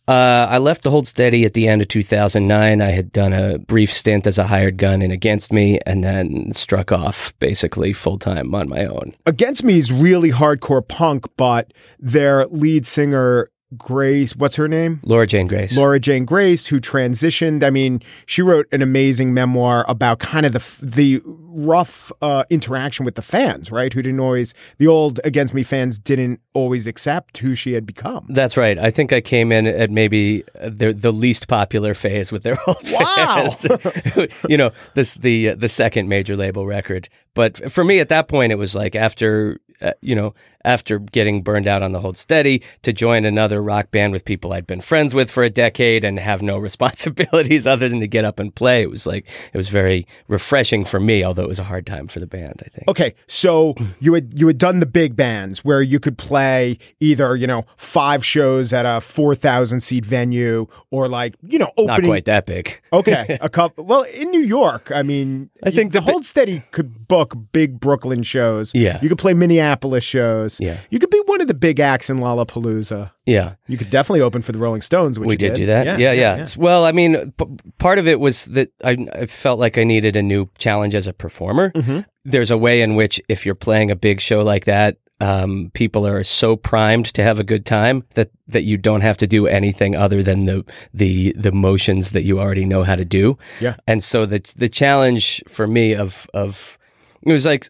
Uh, 0.07 0.47
I 0.51 0.59
left 0.59 0.85
the 0.85 0.91
Hold 0.91 1.09
Steady 1.09 1.45
at 1.45 1.55
the 1.55 1.67
end 1.67 1.81
of 1.81 1.89
2009. 1.89 2.83
I 2.83 2.91
had 2.91 3.11
done 3.11 3.33
a 3.33 3.59
brief 3.59 3.91
stint 3.91 4.27
as 4.27 4.39
a 4.39 4.47
hired 4.47 4.77
gun 4.77 5.01
in 5.01 5.11
Against 5.11 5.53
Me, 5.53 5.79
and 5.87 6.05
then 6.05 6.53
struck 6.53 6.93
off 6.93 7.33
basically 7.39 7.93
full 7.95 8.19
time 8.19 8.55
on 8.55 8.69
my 8.69 8.85
own. 8.85 9.15
Against 9.25 9.65
Me 9.65 9.79
is 9.79 9.91
really 9.91 10.31
hardcore 10.31 10.87
punk, 10.87 11.25
but 11.37 11.73
their 11.99 12.47
lead 12.49 12.85
singer 12.85 13.49
Grace, 13.77 14.35
what's 14.37 14.57
her 14.57 14.69
name? 14.69 15.01
Laura 15.03 15.27
Jane 15.27 15.47
Grace. 15.47 15.77
Laura 15.77 16.01
Jane 16.01 16.25
Grace, 16.25 16.67
who 16.67 16.81
transitioned. 16.81 17.63
I 17.63 17.71
mean, 17.71 18.01
she 18.27 18.43
wrote 18.43 18.67
an 18.73 18.83
amazing 18.83 19.35
memoir 19.35 19.85
about 19.89 20.19
kind 20.19 20.47
of 20.47 20.53
the 20.53 20.65
the 20.85 21.23
rough 21.27 22.11
uh, 22.21 22.45
interaction 22.51 23.05
with 23.05 23.15
the 23.15 23.23
fans, 23.23 23.71
right? 23.71 23.93
Who 23.93 24.03
didn't 24.03 24.21
always 24.21 24.55
the 24.79 24.87
old 24.87 25.21
Against 25.25 25.55
Me 25.55 25.63
fans 25.63 25.99
didn't 25.99 26.41
always 26.53 26.87
accept 26.87 27.39
who 27.39 27.55
she 27.55 27.73
had 27.73 27.87
become. 27.87 28.27
That's 28.29 28.57
right. 28.57 28.79
I 28.79 28.91
think 28.91 29.13
I 29.13 29.21
came 29.21 29.53
in 29.53 29.67
at 29.67 29.91
maybe 29.91 30.45
the 30.61 30.93
the 30.93 31.13
least 31.13 31.49
popular 31.49 31.95
phase 31.95 32.33
with 32.33 32.43
their 32.43 32.57
old 32.67 32.91
wow. 32.91 33.51
fans. 33.51 34.33
you 34.49 34.57
know, 34.57 34.73
this 34.95 35.15
the 35.15 35.55
the 35.55 35.69
second 35.69 36.09
major 36.09 36.37
label 36.37 36.67
record. 36.67 37.09
But 37.35 37.71
for 37.71 37.85
me 37.85 38.01
at 38.01 38.09
that 38.09 38.29
point, 38.29 38.53
it 38.53 38.57
was 38.57 38.75
like 38.75 38.95
after 38.95 39.59
uh, 39.81 39.93
you 40.01 40.15
know 40.15 40.35
after 40.65 40.99
getting 40.99 41.43
burned 41.43 41.69
out 41.69 41.83
on 41.83 41.93
the 41.93 42.01
Hold 42.01 42.17
Steady 42.17 42.63
to 42.83 42.93
join 42.93 43.25
another 43.25 43.63
rock 43.65 43.91
band 43.91 44.13
with 44.13 44.25
people 44.25 44.53
I'd 44.53 44.67
been 44.67 44.81
friends 44.81 45.15
with 45.15 45.31
for 45.31 45.43
a 45.43 45.51
decade 45.51 46.05
and 46.05 46.19
have 46.19 46.43
no 46.43 46.59
responsibilities 46.69 47.67
other 47.67 47.89
than 47.89 48.01
to 48.01 48.07
get 48.07 48.25
up 48.25 48.39
and 48.39 48.55
play. 48.55 48.83
It 48.83 48.91
was 48.91 49.07
like 49.07 49.27
it 49.53 49.57
was 49.57 49.69
very 49.69 50.07
refreshing 50.29 50.85
for 50.85 51.01
me, 51.01 51.25
although 51.25 51.45
it 51.45 51.49
was 51.49 51.59
a 51.59 51.65
hard 51.65 51.87
time 51.87 52.07
for 52.07 52.21
the 52.21 52.27
band. 52.27 52.63
I 52.65 52.69
think. 52.69 52.89
Okay, 52.89 53.15
so 53.27 53.75
you 54.01 54.15
had 54.15 54.39
you 54.39 54.47
had 54.47 54.59
done 54.59 54.81
the 54.81 54.87
big 54.87 55.17
bands 55.17 55.65
where 55.65 55.83
you 55.83 55.99
could 55.99 56.19
play 56.19 56.79
either 57.01 57.35
you 57.37 57.47
know 57.47 57.65
five 57.77 58.25
shows 58.25 58.73
at 58.73 58.87
a 58.87 59.01
four 59.01 59.35
thousand 59.35 59.81
seat 59.81 60.05
venue 60.05 60.67
or 60.91 61.09
like 61.09 61.35
you 61.43 61.59
know 61.59 61.73
opening. 61.77 62.03
Not 62.03 62.09
quite 62.09 62.25
that 62.27 62.47
big. 62.47 62.81
okay, 62.93 63.39
a 63.41 63.49
couple. 63.55 63.85
Well, 63.85 64.03
in 64.03 64.31
New 64.31 64.43
York, 64.43 64.91
I 64.95 65.03
mean, 65.03 65.51
I 65.63 65.71
think 65.71 65.93
the, 65.93 66.01
the 66.01 66.11
Hold 66.11 66.25
Steady 66.25 66.63
could 66.71 67.09
book 67.09 67.35
big 67.53 67.81
Brooklyn 67.81 68.23
shows. 68.23 68.73
Yeah. 68.75 68.99
you 69.03 69.09
could 69.09 69.19
play 69.19 69.35
Minneapolis 69.35 70.05
shows. 70.05 70.61
Yeah. 70.61 70.79
you 70.91 70.99
could 70.99 71.11
be 71.11 71.23
one 71.27 71.41
of 71.41 71.49
the 71.49 71.55
big 71.55 71.81
acts 71.81 72.11
in 72.11 72.19
Lollapalooza. 72.19 73.11
Yeah. 73.27 73.55
You 73.67 73.79
could 73.79 73.91
definitely 73.91 74.21
open 74.21 74.43
for 74.43 74.53
the 74.53 74.59
Rolling 74.59 74.83
Stones. 74.83 75.19
Which 75.19 75.27
we 75.27 75.35
you 75.35 75.39
did, 75.39 75.55
do 75.55 75.67
that. 75.67 75.99
Yeah 75.99 76.13
yeah, 76.13 76.13
Well, 76.57 76.85
I 76.85 76.93
mean, 76.93 77.33
p- 77.33 77.57
part 77.79 77.99
of 77.99 78.07
it 78.07 78.21
was 78.21 78.47
that 78.47 78.71
I, 78.83 79.07
I, 79.13 79.27
felt 79.27 79.59
like 79.59 79.79
I 79.79 79.85
needed 79.85 80.17
a 80.17 80.23
new 80.23 80.51
challenge 80.59 80.95
as 80.95 81.07
a 81.07 81.13
performer. 81.13 81.71
Mm-hmm. 81.71 82.01
There's 82.25 82.51
a 82.51 82.59
way 82.59 82.83
in 82.83 82.97
which, 82.97 83.21
if 83.29 83.47
you're 83.47 83.55
playing 83.55 83.91
a 83.91 83.97
big 83.97 84.21
show 84.21 84.43
like 84.43 84.65
that, 84.67 84.99
um, 85.21 85.71
people 85.75 86.07
are 86.07 86.25
so 86.25 86.57
primed 86.57 87.07
to 87.15 87.23
have 87.23 87.39
a 87.39 87.45
good 87.45 87.65
time 87.65 88.05
that, 88.15 88.31
that 88.49 88.65
you 88.65 88.77
don't 88.77 89.01
have 89.01 89.17
to 89.19 89.27
do 89.27 89.47
anything 89.47 89.95
other 89.95 90.23
than 90.23 90.45
the 90.45 90.65
the 90.93 91.33
the 91.33 91.53
motions 91.53 92.11
that 92.11 92.25
you 92.25 92.41
already 92.41 92.65
know 92.65 92.83
how 92.83 92.97
to 92.97 93.05
do. 93.05 93.39
Yeah. 93.61 93.77
And 93.87 94.03
so 94.03 94.27
the 94.27 94.41
the 94.57 94.69
challenge 94.69 95.43
for 95.49 95.67
me 95.67 95.95
of 95.95 96.27
of 96.35 96.79
it 97.27 97.33
was 97.33 97.47
like 97.47 97.69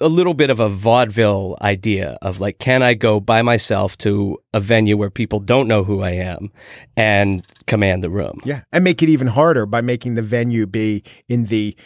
a 0.00 0.08
little 0.08 0.34
bit 0.34 0.50
of 0.50 0.60
a 0.60 0.68
vaudeville 0.68 1.56
idea 1.60 2.16
of 2.22 2.40
like, 2.40 2.58
can 2.58 2.82
I 2.82 2.94
go 2.94 3.18
by 3.18 3.42
myself 3.42 3.98
to 3.98 4.38
a 4.52 4.60
venue 4.60 4.96
where 4.96 5.10
people 5.10 5.40
don't 5.40 5.66
know 5.66 5.82
who 5.82 6.00
I 6.00 6.10
am 6.10 6.52
and 6.96 7.44
command 7.66 8.04
the 8.04 8.10
room? 8.10 8.40
Yeah, 8.44 8.62
and 8.72 8.84
make 8.84 9.02
it 9.02 9.08
even 9.08 9.26
harder 9.26 9.66
by 9.66 9.80
making 9.80 10.14
the 10.14 10.22
venue 10.22 10.66
be 10.66 11.02
in 11.28 11.46
the 11.46 11.76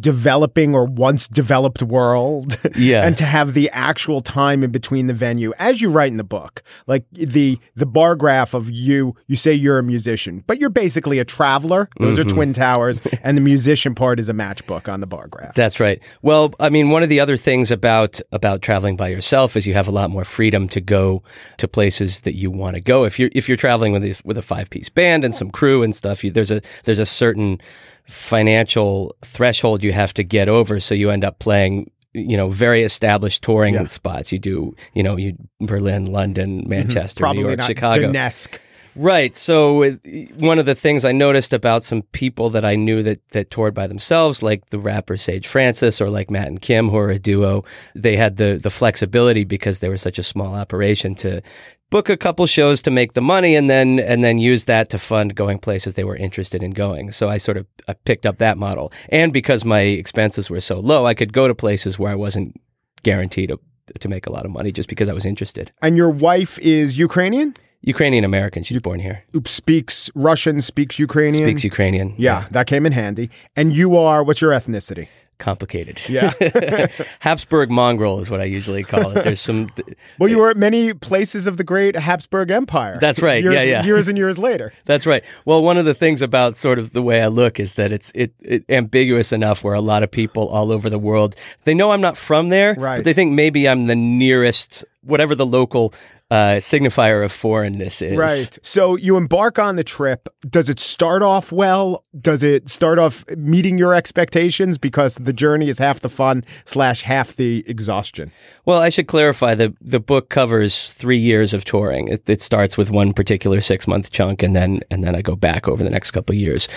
developing 0.00 0.74
or 0.74 0.84
once 0.84 1.28
developed 1.28 1.82
world 1.82 2.58
yeah 2.76 3.06
and 3.06 3.16
to 3.16 3.24
have 3.24 3.54
the 3.54 3.70
actual 3.70 4.20
time 4.20 4.64
in 4.64 4.70
between 4.70 5.06
the 5.06 5.12
venue 5.14 5.52
as 5.58 5.80
you 5.80 5.88
write 5.88 6.10
in 6.10 6.16
the 6.16 6.24
book 6.24 6.62
like 6.88 7.04
the 7.12 7.58
the 7.76 7.86
bar 7.86 8.16
graph 8.16 8.52
of 8.52 8.68
you 8.70 9.14
you 9.28 9.36
say 9.36 9.52
you're 9.52 9.78
a 9.78 9.82
musician 9.84 10.42
but 10.48 10.58
you're 10.58 10.70
basically 10.70 11.18
a 11.18 11.24
traveler 11.24 11.88
those 12.00 12.16
Mm-hmm. 12.18 12.28
are 12.28 12.34
twin 12.34 12.52
towers 12.52 13.00
and 13.22 13.36
the 13.36 13.40
musician 13.42 13.94
part 13.94 14.18
is 14.18 14.28
a 14.28 14.32
matchbook 14.32 14.92
on 14.92 15.00
the 15.00 15.06
bar 15.06 15.28
graph 15.28 15.54
That's 15.54 15.78
right. 15.80 16.02
Well, 16.22 16.54
I 16.58 16.68
mean, 16.70 16.90
one 16.90 17.02
of 17.02 17.08
the 17.08 17.20
other 17.20 17.36
things 17.36 17.70
about 17.70 18.20
about 18.32 18.62
traveling 18.62 18.96
by 18.96 19.08
yourself 19.08 19.56
is 19.56 19.66
you 19.66 19.74
have 19.74 19.86
a 19.86 19.90
lot 19.90 20.08
more 20.10 20.24
freedom 20.24 20.66
to 20.68 20.80
go 20.80 21.22
to 21.58 21.68
places 21.68 22.22
that 22.22 22.34
you 22.34 22.50
want 22.50 22.76
to 22.76 22.82
go. 22.82 23.04
If 23.04 23.18
you're 23.18 23.30
if 23.32 23.48
you're 23.48 23.56
traveling 23.58 23.92
with 23.92 24.02
a, 24.04 24.14
with 24.24 24.38
a 24.38 24.42
five 24.42 24.70
piece 24.70 24.88
band 24.88 25.24
and 25.24 25.34
some 25.34 25.50
crew 25.50 25.82
and 25.82 25.94
stuff, 25.94 26.24
you, 26.24 26.30
there's 26.30 26.50
a 26.50 26.62
there's 26.84 26.98
a 26.98 27.06
certain 27.06 27.60
financial 28.08 29.14
threshold 29.24 29.82
you 29.82 29.92
have 29.92 30.14
to 30.14 30.24
get 30.24 30.48
over, 30.48 30.80
so 30.80 30.94
you 30.94 31.10
end 31.10 31.24
up 31.24 31.38
playing 31.38 31.90
you 32.12 32.36
know 32.36 32.48
very 32.48 32.82
established 32.82 33.42
touring 33.42 33.74
Yeah. 33.74 33.86
spots. 33.86 34.32
You 34.32 34.38
do 34.38 34.74
you 34.94 35.02
know 35.02 35.16
you 35.16 35.36
Berlin, 35.60 36.06
London, 36.06 36.60
mm-hmm. 36.60 36.70
Manchester, 36.70 37.20
probably 37.20 37.42
New 37.42 37.48
York, 37.48 37.58
not 37.58 37.66
Chicago. 37.66 38.12
Donetsk. 38.12 38.58
Right. 38.98 39.36
So 39.36 39.90
one 40.36 40.58
of 40.58 40.64
the 40.64 40.74
things 40.74 41.04
I 41.04 41.12
noticed 41.12 41.52
about 41.52 41.84
some 41.84 42.00
people 42.12 42.48
that 42.50 42.64
I 42.64 42.76
knew 42.76 43.02
that 43.02 43.28
that 43.32 43.50
toured 43.50 43.74
by 43.74 43.86
themselves, 43.86 44.42
like 44.42 44.70
the 44.70 44.78
rapper 44.78 45.18
Sage 45.18 45.46
Francis 45.46 46.00
or 46.00 46.08
like 46.08 46.30
Matt 46.30 46.48
and 46.48 46.62
Kim, 46.62 46.88
who 46.88 46.96
are 46.96 47.10
a 47.10 47.18
duo, 47.18 47.64
they 47.94 48.16
had 48.16 48.38
the 48.38 48.58
the 48.62 48.70
flexibility 48.70 49.44
because 49.44 49.80
they 49.80 49.90
were 49.90 49.98
such 49.98 50.18
a 50.18 50.22
small 50.22 50.54
operation 50.54 51.14
to 51.16 51.42
book 51.90 52.08
a 52.08 52.16
couple 52.16 52.46
shows 52.46 52.82
to 52.82 52.90
make 52.90 53.12
the 53.14 53.20
money 53.20 53.54
and 53.54 53.70
then 53.70 54.00
and 54.00 54.22
then 54.24 54.38
use 54.38 54.64
that 54.66 54.88
to 54.90 54.98
fund 54.98 55.34
going 55.34 55.58
places 55.58 55.94
they 55.94 56.04
were 56.04 56.16
interested 56.16 56.62
in 56.62 56.72
going. 56.72 57.10
So 57.12 57.28
I 57.28 57.36
sort 57.38 57.56
of 57.56 57.66
I 57.88 57.92
picked 58.04 58.26
up 58.26 58.36
that 58.38 58.58
model. 58.58 58.92
And 59.10 59.32
because 59.32 59.64
my 59.64 59.80
expenses 59.80 60.50
were 60.50 60.60
so 60.60 60.80
low, 60.80 61.06
I 61.06 61.14
could 61.14 61.32
go 61.32 61.46
to 61.48 61.54
places 61.54 61.98
where 61.98 62.12
I 62.12 62.16
wasn't 62.16 62.60
guaranteed 63.02 63.50
to, 63.50 63.58
to 64.00 64.08
make 64.08 64.26
a 64.26 64.32
lot 64.32 64.44
of 64.44 64.50
money 64.50 64.72
just 64.72 64.88
because 64.88 65.08
I 65.08 65.12
was 65.12 65.24
interested. 65.26 65.70
and 65.82 65.96
your 65.96 66.10
wife 66.10 66.58
is 66.60 66.98
ukrainian 66.98 67.54
Ukrainian 67.82 68.24
American, 68.24 68.64
she's 68.64 68.80
born 68.80 68.98
here. 68.98 69.22
speaks 69.44 70.10
russian 70.14 70.60
speaks 70.60 70.98
ukrainian 70.98 71.44
Speaks 71.44 71.62
Ukrainian. 71.62 72.14
yeah 72.18 72.46
that 72.50 72.66
came 72.66 72.84
in 72.84 72.92
handy 72.92 73.30
and 73.54 73.76
you 73.76 73.96
are 73.96 74.24
what's 74.24 74.40
your 74.40 74.50
ethnicity 74.50 75.06
complicated. 75.38 76.00
Yeah. 76.08 76.32
Habsburg 77.20 77.70
mongrel 77.70 78.20
is 78.20 78.30
what 78.30 78.40
I 78.40 78.44
usually 78.44 78.82
call 78.82 79.10
it. 79.16 79.24
There's 79.24 79.40
some. 79.40 79.68
Well, 80.18 80.30
you 80.30 80.38
were 80.38 80.48
at 80.50 80.56
many 80.56 80.94
places 80.94 81.46
of 81.46 81.56
the 81.58 81.64
great 81.64 81.94
Habsburg 81.96 82.50
Empire. 82.50 82.98
That's 83.00 83.20
right. 83.20 83.42
Years, 83.42 83.54
Yeah, 83.54 83.62
yeah. 83.62 83.84
Years 83.84 84.08
and 84.08 84.16
years 84.16 84.38
later. 84.38 84.72
That's 84.84 85.06
right. 85.06 85.22
Well, 85.44 85.62
one 85.62 85.76
of 85.76 85.84
the 85.84 85.94
things 85.94 86.22
about 86.22 86.56
sort 86.56 86.78
of 86.78 86.92
the 86.92 87.02
way 87.02 87.20
I 87.22 87.26
look 87.28 87.60
is 87.60 87.74
that 87.74 87.92
it's 87.92 88.10
it, 88.14 88.32
it 88.40 88.64
ambiguous 88.68 89.32
enough 89.32 89.62
where 89.62 89.74
a 89.74 89.80
lot 89.80 90.02
of 90.02 90.10
people 90.10 90.48
all 90.48 90.72
over 90.72 90.88
the 90.88 90.98
world 90.98 91.36
they 91.64 91.74
know 91.74 91.90
I'm 91.92 92.00
not 92.00 92.16
from 92.16 92.48
there, 92.48 92.74
Right. 92.78 92.96
but 92.98 93.04
they 93.04 93.12
think 93.12 93.32
maybe 93.32 93.68
I'm 93.68 93.84
the 93.84 93.94
nearest 93.96 94.84
whatever 95.02 95.34
the 95.34 95.46
local 95.46 95.92
uh, 96.30 96.56
signifier 96.56 97.24
of 97.24 97.30
foreignness 97.30 98.02
is. 98.02 98.18
Right. 98.18 98.58
So 98.62 98.96
you 98.96 99.16
embark 99.16 99.58
on 99.58 99.76
the 99.76 99.84
trip. 99.84 100.28
Does 100.48 100.68
it 100.68 100.80
start 100.80 101.22
off 101.22 101.52
well? 101.52 102.04
Does 102.18 102.42
it 102.42 102.68
start 102.68 102.98
off 102.98 103.24
meeting 103.36 103.78
your 103.78 103.94
expectations? 103.94 104.76
Because 104.76 105.16
the 105.16 105.32
journey 105.32 105.68
is 105.68 105.78
half 105.78 106.00
the 106.00 106.08
fun 106.08 106.44
slash 106.64 107.02
half 107.02 107.36
the 107.36 107.64
exhaustion. 107.68 108.32
Well, 108.64 108.80
I 108.80 108.88
should 108.88 109.06
clarify 109.06 109.54
the 109.54 109.74
the 109.80 110.00
book 110.00 110.28
covers 110.28 110.92
three 110.94 111.18
years 111.18 111.54
of 111.54 111.64
touring. 111.64 112.08
It, 112.08 112.28
it 112.28 112.42
starts 112.42 112.76
with 112.76 112.90
one 112.90 113.12
particular 113.12 113.60
six 113.60 113.86
month 113.86 114.10
chunk, 114.10 114.42
and 114.42 114.56
then 114.56 114.80
and 114.90 115.04
then 115.04 115.14
I 115.14 115.22
go 115.22 115.36
back 115.36 115.68
over 115.68 115.84
the 115.84 115.90
next 115.90 116.10
couple 116.10 116.34
years. 116.34 116.68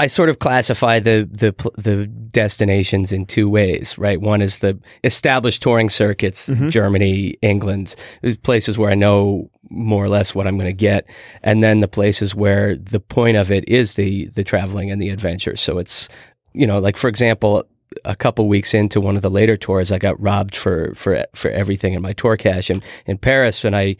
I 0.00 0.06
sort 0.06 0.28
of 0.28 0.38
classify 0.38 1.00
the 1.00 1.28
the 1.30 1.52
the 1.76 2.06
destinations 2.06 3.12
in 3.12 3.26
two 3.26 3.48
ways, 3.48 3.98
right? 3.98 4.20
One 4.20 4.40
is 4.40 4.58
the 4.60 4.78
established 5.02 5.62
touring 5.62 5.90
circuits, 5.90 6.48
mm-hmm. 6.48 6.68
Germany, 6.68 7.36
England, 7.42 7.96
places 8.42 8.78
where 8.78 8.90
I 8.90 8.94
know 8.94 9.50
more 9.70 10.04
or 10.04 10.08
less 10.08 10.34
what 10.34 10.46
I'm 10.46 10.56
going 10.56 10.68
to 10.68 10.72
get, 10.72 11.04
and 11.42 11.62
then 11.62 11.80
the 11.80 11.88
places 11.88 12.34
where 12.34 12.76
the 12.76 13.00
point 13.00 13.36
of 13.36 13.50
it 13.50 13.68
is 13.68 13.94
the 13.94 14.26
the 14.28 14.44
traveling 14.44 14.90
and 14.90 15.02
the 15.02 15.10
adventure. 15.10 15.56
So 15.56 15.78
it's 15.78 16.08
you 16.52 16.66
know, 16.66 16.78
like 16.78 16.96
for 16.96 17.08
example, 17.08 17.64
a 18.04 18.14
couple 18.14 18.48
weeks 18.48 18.74
into 18.74 19.00
one 19.00 19.16
of 19.16 19.22
the 19.22 19.30
later 19.30 19.56
tours, 19.56 19.90
I 19.90 19.98
got 19.98 20.20
robbed 20.20 20.54
for 20.54 20.94
for 20.94 21.24
for 21.34 21.50
everything 21.50 21.94
in 21.94 22.02
my 22.02 22.12
tour 22.12 22.36
cash 22.36 22.70
in 22.70 22.82
in 23.06 23.18
Paris, 23.18 23.64
and 23.64 23.74
I 23.74 23.96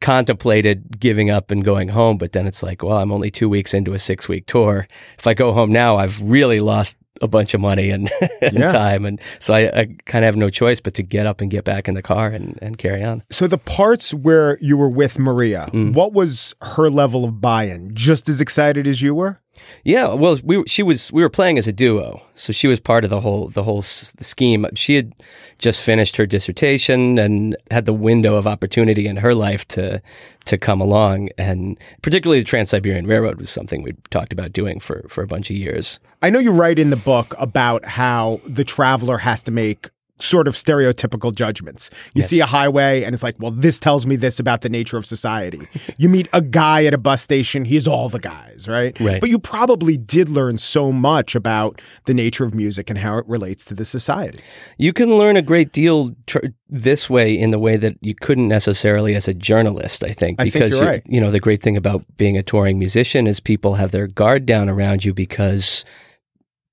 contemplated 0.00 0.98
giving 1.00 1.30
up 1.30 1.50
and 1.50 1.64
going 1.64 1.88
home. 1.88 2.18
But 2.18 2.32
then 2.32 2.46
it's 2.46 2.62
like, 2.62 2.82
well, 2.82 2.98
I'm 2.98 3.12
only 3.12 3.30
two 3.30 3.48
weeks 3.48 3.74
into 3.74 3.94
a 3.94 3.98
six 3.98 4.28
week 4.28 4.46
tour. 4.46 4.86
If 5.18 5.26
I 5.26 5.34
go 5.34 5.52
home 5.52 5.72
now, 5.72 5.96
I've 5.96 6.20
really 6.20 6.60
lost 6.60 6.96
a 7.20 7.26
bunch 7.26 7.52
of 7.52 7.60
money 7.60 7.90
and, 7.90 8.08
and 8.42 8.56
Yeah. 8.58 8.68
time, 8.68 9.04
and 9.04 9.20
so 9.40 9.52
I, 9.52 9.60
I 9.80 9.84
kind 10.06 10.24
of 10.24 10.28
have 10.28 10.36
no 10.36 10.50
choice 10.50 10.78
but 10.80 10.94
to 10.94 11.02
get 11.02 11.26
up 11.26 11.40
and 11.40 11.50
get 11.50 11.64
back 11.64 11.88
in 11.88 11.94
the 11.94 12.02
car 12.02 12.28
and, 12.28 12.56
and 12.62 12.78
carry 12.78 13.02
on. 13.02 13.24
So 13.30 13.48
the 13.48 13.58
parts 13.58 14.14
where 14.14 14.56
you 14.60 14.76
were 14.76 14.88
with 14.88 15.18
Maria, 15.18 15.68
Mm. 15.72 15.94
what 15.94 16.12
was 16.12 16.54
her 16.62 16.88
level 16.88 17.24
of 17.24 17.40
buy-in? 17.40 17.90
Just 17.92 18.28
as 18.28 18.40
excited 18.40 18.86
as 18.86 19.02
you 19.02 19.16
were? 19.16 19.40
Yeah, 19.84 20.08
well, 20.14 20.38
we 20.42 20.64
she 20.66 20.82
was 20.82 21.12
we 21.12 21.22
were 21.22 21.28
playing 21.28 21.58
as 21.58 21.66
a 21.68 21.72
duo, 21.72 22.22
so 22.34 22.52
she 22.52 22.66
was 22.68 22.80
part 22.80 23.04
of 23.04 23.10
the 23.10 23.20
whole 23.20 23.48
the 23.48 23.62
whole 23.62 23.78
s- 23.80 24.12
scheme. 24.20 24.66
She 24.74 24.96
had 24.96 25.12
just 25.58 25.80
finished 25.80 26.16
her 26.16 26.26
dissertation 26.26 27.18
and 27.18 27.56
had 27.70 27.84
the 27.86 27.92
window 27.92 28.34
of 28.36 28.46
opportunity 28.46 29.06
in 29.06 29.16
her 29.18 29.34
life 29.34 29.66
to 29.68 30.00
to 30.46 30.58
come 30.58 30.80
along, 30.80 31.28
and 31.38 31.78
particularly 32.02 32.40
the 32.40 32.44
Trans 32.46 32.70
Siberian 32.70 33.06
Railroad 33.06 33.38
was 33.38 33.50
something 33.50 33.82
we 33.82 33.94
talked 34.10 34.32
about 34.32 34.52
doing 34.52 34.80
for 34.80 35.04
for 35.08 35.22
a 35.22 35.26
bunch 35.26 35.50
of 35.50 35.56
years. 35.56 36.00
I 36.22 36.30
know 36.30 36.38
you 36.40 36.50
write 36.50 36.78
in 36.78 36.90
the 36.90 36.96
book 36.96 37.34
about 37.38 37.84
how 37.84 38.40
the 38.46 38.64
traveler 38.64 39.18
has 39.18 39.42
to 39.44 39.50
make 39.52 39.90
sort 40.20 40.48
of 40.48 40.54
stereotypical 40.54 41.34
judgments. 41.34 41.90
You 42.14 42.22
see 42.22 42.40
a 42.40 42.46
highway 42.46 43.04
and 43.04 43.14
it's 43.14 43.22
like, 43.22 43.36
well, 43.38 43.50
this 43.52 43.78
tells 43.78 44.06
me 44.06 44.16
this 44.16 44.40
about 44.40 44.62
the 44.62 44.68
nature 44.68 44.96
of 44.96 45.06
society. 45.06 45.60
you 45.96 46.08
meet 46.08 46.28
a 46.32 46.40
guy 46.42 46.84
at 46.86 46.94
a 46.94 46.98
bus 46.98 47.22
station, 47.22 47.64
he's 47.64 47.86
all 47.86 48.08
the 48.08 48.18
guys, 48.18 48.66
right? 48.68 48.98
Right. 49.00 49.20
But 49.20 49.30
you 49.30 49.38
probably 49.38 49.96
did 49.96 50.28
learn 50.28 50.58
so 50.58 50.90
much 50.92 51.34
about 51.34 51.80
the 52.06 52.14
nature 52.14 52.44
of 52.44 52.54
music 52.54 52.90
and 52.90 52.98
how 52.98 53.18
it 53.18 53.26
relates 53.28 53.64
to 53.66 53.74
the 53.74 53.84
societies. 53.84 54.58
You 54.76 54.92
can 54.92 55.16
learn 55.16 55.36
a 55.36 55.42
great 55.42 55.72
deal 55.72 56.10
tr- 56.26 56.46
this 56.68 57.08
way 57.08 57.38
in 57.38 57.50
the 57.50 57.58
way 57.58 57.76
that 57.76 57.96
you 58.00 58.14
couldn't 58.14 58.48
necessarily 58.48 59.14
as 59.14 59.28
a 59.28 59.34
journalist, 59.34 60.04
I 60.04 60.12
think. 60.12 60.40
I 60.40 60.44
think 60.44 60.52
Because 60.54 60.70
you're 60.72 60.82
you- 60.82 60.88
right. 60.88 61.02
you 61.06 61.20
know, 61.20 61.30
the 61.30 61.40
great 61.40 61.62
thing 61.62 61.76
about 61.76 62.04
being 62.16 62.36
a 62.36 62.42
touring 62.42 62.78
musician 62.78 63.26
is 63.26 63.40
people 63.40 63.74
have 63.74 63.90
their 63.92 64.06
guard 64.06 64.46
down 64.46 64.68
around 64.68 65.04
you 65.04 65.14
because 65.14 65.84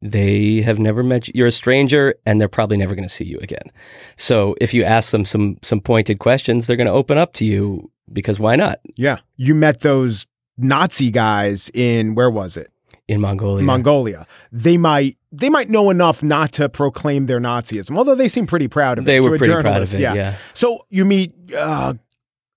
they 0.02 0.62
have 0.62 0.80
never 0.80 1.04
met 1.04 1.28
you. 1.28 1.34
You're 1.36 1.48
a 1.48 1.52
stranger 1.52 2.16
and 2.26 2.40
they're 2.40 2.48
probably 2.48 2.78
never 2.78 2.96
going 2.96 3.08
to 3.08 3.14
see 3.14 3.26
you 3.26 3.40
again. 3.40 3.72
So 4.16 4.56
if 4.62 4.74
you 4.74 4.84
ask 4.84 5.12
them 5.12 5.26
some 5.26 5.58
some 5.62 5.82
pointed 5.82 6.20
questions, 6.20 6.68
they're 6.68 6.78
going 6.78 6.88
to 6.88 6.94
open 6.94 7.18
up 7.18 7.34
to 7.34 7.46
you 7.46 7.92
because 8.12 8.40
why 8.40 8.56
not? 8.56 8.80
Yeah. 8.96 9.20
You 9.36 9.56
met 9.56 9.82
those 9.82 10.28
Nazi 10.58 11.12
guys 11.12 11.70
in 11.74 12.16
where 12.16 12.30
was 12.30 12.58
it? 12.58 12.72
In 13.08 13.22
Mongolia. 13.22 13.64
Mongolia. 13.64 14.28
They 14.52 14.78
might 14.78 15.18
they 15.32 15.50
might 15.50 15.70
know 15.70 15.90
enough 15.90 16.24
not 16.24 16.52
to 16.54 16.70
proclaim 16.70 17.26
their 17.28 17.40
Nazism, 17.40 17.98
although 17.98 18.16
they 18.16 18.28
seem 18.28 18.48
pretty 18.48 18.68
proud 18.68 18.98
of 18.98 19.04
it. 19.04 19.06
They 19.06 19.20
to 19.20 19.30
were 19.30 19.36
a 19.36 19.38
pretty 19.38 19.54
proud 19.54 19.82
of 19.82 19.94
it, 19.94 20.00
yeah. 20.00 20.36
So 20.54 20.86
you 20.90 21.06
meet 21.06 21.34
uh, 21.54 21.96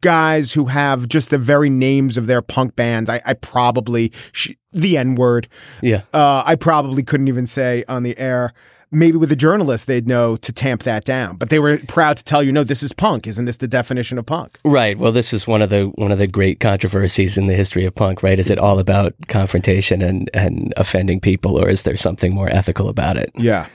guys 0.00 0.52
who 0.52 0.66
have 0.66 1.08
just 1.08 1.30
the 1.30 1.38
very 1.38 1.70
names 1.70 2.16
of 2.16 2.26
their 2.26 2.42
punk 2.42 2.76
bands. 2.76 3.10
I, 3.10 3.20
I 3.24 3.34
probably 3.34 4.12
sh- 4.32 4.52
the 4.72 4.96
N 4.96 5.14
word. 5.14 5.48
yeah. 5.82 6.02
Uh, 6.12 6.42
I 6.44 6.54
probably 6.54 7.02
couldn't 7.02 7.28
even 7.28 7.46
say 7.46 7.84
on 7.88 8.02
the 8.02 8.18
air. 8.18 8.52
Maybe 8.90 9.18
with 9.18 9.30
a 9.30 9.36
journalist, 9.36 9.86
they'd 9.86 10.08
know 10.08 10.36
to 10.36 10.50
tamp 10.50 10.84
that 10.84 11.04
down. 11.04 11.36
But 11.36 11.50
they 11.50 11.58
were 11.58 11.76
proud 11.88 12.16
to 12.16 12.24
tell 12.24 12.42
you, 12.42 12.52
no, 12.52 12.64
this 12.64 12.82
is 12.82 12.94
punk. 12.94 13.26
Isn't 13.26 13.44
this 13.44 13.58
the 13.58 13.68
definition 13.68 14.16
of 14.16 14.24
punk? 14.24 14.58
Right. 14.64 14.98
Well, 14.98 15.12
this 15.12 15.34
is 15.34 15.46
one 15.46 15.60
of 15.60 15.68
the 15.68 15.92
one 15.96 16.10
of 16.10 16.18
the 16.18 16.26
great 16.26 16.58
controversies 16.58 17.36
in 17.36 17.46
the 17.48 17.54
history 17.54 17.84
of 17.84 17.94
punk, 17.94 18.22
right? 18.22 18.40
Is 18.40 18.50
it 18.50 18.58
all 18.58 18.78
about 18.78 19.12
confrontation 19.28 20.00
and 20.00 20.30
and 20.32 20.72
offending 20.78 21.20
people, 21.20 21.58
or 21.62 21.68
is 21.68 21.82
there 21.82 21.98
something 21.98 22.34
more 22.34 22.48
ethical 22.48 22.88
about 22.88 23.18
it? 23.18 23.30
Yeah. 23.36 23.66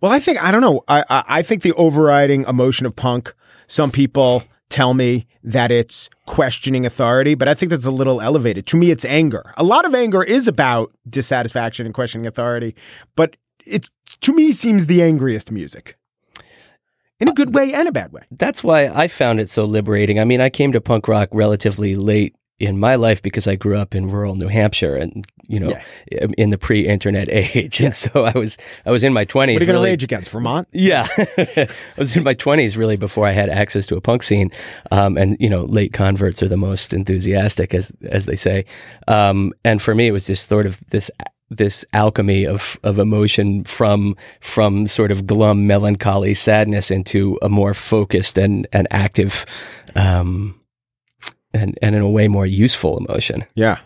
Well, 0.00 0.10
I 0.10 0.20
think 0.20 0.42
I 0.42 0.50
don't 0.50 0.62
know. 0.62 0.84
I, 0.88 1.04
I 1.10 1.24
I 1.28 1.42
think 1.42 1.62
the 1.62 1.74
overriding 1.74 2.44
emotion 2.46 2.86
of 2.86 2.96
punk. 2.96 3.34
Some 3.66 3.90
people 3.90 4.42
tell 4.72 4.94
me 4.94 5.26
that 5.44 5.70
it's 5.70 6.08
questioning 6.26 6.86
authority, 6.86 7.34
but 7.34 7.46
I 7.46 7.52
think 7.52 7.68
that's 7.68 7.84
a 7.84 7.90
little 7.90 8.22
elevated. 8.22 8.66
To 8.68 8.78
me, 8.78 8.90
it's 8.90 9.04
anger. 9.04 9.52
A 9.58 9.62
lot 9.62 9.84
of 9.84 9.94
anger 9.94 10.22
is 10.22 10.48
about 10.48 10.90
dissatisfaction 11.06 11.84
and 11.84 11.94
questioning 11.94 12.26
authority, 12.26 12.74
but 13.14 13.36
it 13.66 13.90
to 14.22 14.34
me 14.34 14.50
seems 14.50 14.86
the 14.86 15.02
angriest 15.02 15.52
music. 15.52 15.96
In 17.20 17.28
a 17.28 17.32
uh, 17.32 17.34
good 17.34 17.54
way 17.54 17.74
and 17.74 17.86
a 17.86 17.92
bad 17.92 18.12
way. 18.12 18.22
That's 18.30 18.64
why 18.64 18.88
I 18.88 19.08
found 19.08 19.40
it 19.40 19.50
so 19.50 19.66
liberating. 19.66 20.18
I 20.18 20.24
mean, 20.24 20.40
I 20.40 20.48
came 20.48 20.72
to 20.72 20.80
punk 20.80 21.06
rock 21.06 21.28
relatively 21.32 21.94
late 21.94 22.34
in 22.62 22.78
my 22.78 22.94
life 22.94 23.20
because 23.20 23.48
I 23.48 23.56
grew 23.56 23.76
up 23.76 23.92
in 23.92 24.08
rural 24.08 24.36
New 24.36 24.46
Hampshire 24.46 24.94
and 24.94 25.26
you 25.48 25.58
know 25.58 25.76
in 26.38 26.50
the 26.50 26.58
pre-internet 26.58 27.28
age, 27.30 27.80
and 27.80 27.92
so 27.94 28.24
I 28.24 28.38
was 28.38 28.56
I 28.86 28.92
was 28.92 29.02
in 29.02 29.12
my 29.12 29.24
twenties. 29.24 29.56
What 29.56 29.62
are 29.62 29.64
you 29.64 29.72
going 29.72 29.84
to 29.84 29.90
rage 29.90 30.04
against? 30.04 30.30
Vermont? 30.30 30.68
Yeah, 30.72 31.06
I 31.16 31.68
was 31.96 32.16
in 32.16 32.24
my 32.24 32.34
twenties 32.34 32.76
really 32.76 32.96
before 32.96 33.26
I 33.26 33.32
had 33.32 33.48
access 33.48 33.86
to 33.88 33.96
a 33.96 34.00
punk 34.00 34.22
scene, 34.22 34.50
um, 34.90 35.16
and 35.16 35.36
you 35.40 35.50
know, 35.50 35.64
late 35.64 35.92
converts 35.92 36.42
are 36.42 36.48
the 36.48 36.56
most 36.56 36.94
enthusiastic, 36.94 37.74
as 37.74 37.92
as 38.08 38.26
they 38.26 38.36
say. 38.36 38.64
Um, 39.08 39.52
and 39.64 39.82
for 39.82 39.94
me, 39.94 40.06
it 40.06 40.12
was 40.12 40.26
just 40.26 40.48
sort 40.48 40.66
of 40.66 40.80
this 40.90 41.10
this 41.50 41.84
alchemy 41.92 42.46
of 42.46 42.78
of 42.82 42.98
emotion 42.98 43.64
from 43.64 44.16
from 44.40 44.86
sort 44.86 45.10
of 45.10 45.26
glum 45.26 45.66
melancholy 45.66 46.34
sadness 46.34 46.90
into 46.90 47.38
a 47.42 47.48
more 47.48 47.74
focused 47.74 48.38
and 48.38 48.66
and 48.72 48.86
active, 48.90 49.44
um, 49.94 50.58
and 51.54 51.78
and 51.82 51.94
in 51.94 52.02
a 52.02 52.10
way 52.10 52.28
more 52.28 52.46
useful 52.46 52.98
emotion. 52.98 53.44
Yeah. 53.54 53.80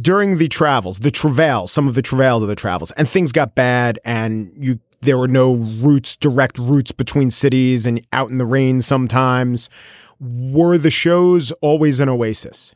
During 0.00 0.36
the 0.36 0.48
travels, 0.48 0.98
the 0.98 1.10
travails, 1.10 1.72
some 1.72 1.88
of 1.88 1.94
the 1.94 2.02
travails 2.02 2.42
of 2.42 2.48
the 2.48 2.54
travels, 2.54 2.90
and 2.92 3.08
things 3.08 3.32
got 3.32 3.54
bad, 3.54 3.98
and 4.04 4.52
you 4.56 4.78
there 5.00 5.18
were 5.18 5.28
no 5.28 5.54
routes, 5.54 6.16
direct 6.16 6.58
routes 6.58 6.92
between 6.92 7.30
cities, 7.30 7.86
and 7.86 8.04
out 8.12 8.30
in 8.30 8.38
the 8.38 8.46
rain 8.46 8.80
sometimes. 8.80 9.68
Were 10.18 10.78
the 10.78 10.90
shows 10.90 11.52
always 11.60 12.00
an 12.00 12.08
oasis? 12.08 12.74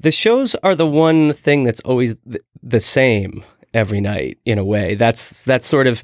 the 0.00 0.10
shows 0.10 0.56
are 0.62 0.74
the 0.74 0.86
one 0.86 1.32
thing 1.32 1.62
that's 1.62 1.80
always 1.80 2.16
th- 2.28 2.42
the 2.62 2.80
same 2.80 3.44
every 3.72 4.00
night 4.00 4.38
in 4.44 4.58
a 4.58 4.64
way 4.64 4.96
that's 4.96 5.44
that's 5.44 5.66
sort 5.66 5.86
of 5.86 6.02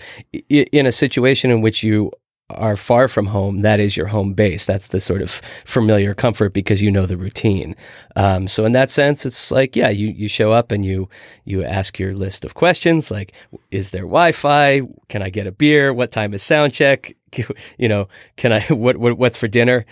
in 0.49 0.87
a 0.87 0.93
situation 0.93 1.51
in 1.51 1.63
which 1.63 1.83
you 1.83 2.13
are 2.51 2.77
far 2.77 3.09
from 3.09 3.27
home 3.27 3.59
that 3.59 3.81
is 3.81 3.97
your 3.97 4.07
home 4.07 4.33
base. 4.33 4.65
That's 4.65 4.89
the 4.89 5.01
sort 5.01 5.21
of 5.21 5.41
familiar 5.65 6.15
comfort 6.15 6.53
because 6.53 6.81
you 6.81 6.91
know 6.91 7.05
the 7.05 7.17
routine. 7.17 7.75
Um, 8.15 8.47
so 8.47 8.65
in 8.65 8.73
that 8.73 8.89
sense 8.89 9.27
it's 9.27 9.51
like 9.51 9.75
yeah 9.75 9.89
you 9.89 10.09
you 10.09 10.29
show 10.29 10.53
up 10.53 10.71
and 10.71 10.85
you 10.85 11.09
you 11.45 11.65
ask 11.65 11.99
your 11.99 12.15
list 12.15 12.45
of 12.45 12.55
questions 12.55 13.11
like 13.11 13.33
is 13.71 13.91
there 13.91 14.03
wi-fi? 14.03 14.83
Can 15.09 15.23
i 15.23 15.31
get 15.31 15.47
a 15.47 15.53
beer? 15.53 15.93
What 15.93 16.13
time 16.13 16.35
is 16.35 16.43
sound 16.43 16.73
check? 16.73 17.17
You 17.79 17.89
know 17.89 18.09
can 18.37 18.53
i 18.53 18.61
what, 18.73 18.97
what 18.97 19.19
what's 19.19 19.37
for 19.37 19.49
dinner? 19.49 19.85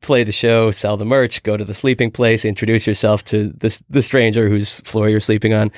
Play 0.00 0.22
the 0.22 0.32
show, 0.32 0.70
sell 0.70 0.96
the 0.96 1.04
merch, 1.04 1.42
go 1.42 1.56
to 1.56 1.64
the 1.64 1.74
sleeping 1.74 2.12
place, 2.12 2.44
introduce 2.44 2.86
yourself 2.86 3.24
to 3.26 3.48
the 3.50 3.82
the 3.90 4.02
stranger 4.02 4.48
whose 4.48 4.80
floor 4.80 5.08
you're 5.08 5.20
sleeping 5.20 5.52
on. 5.52 5.70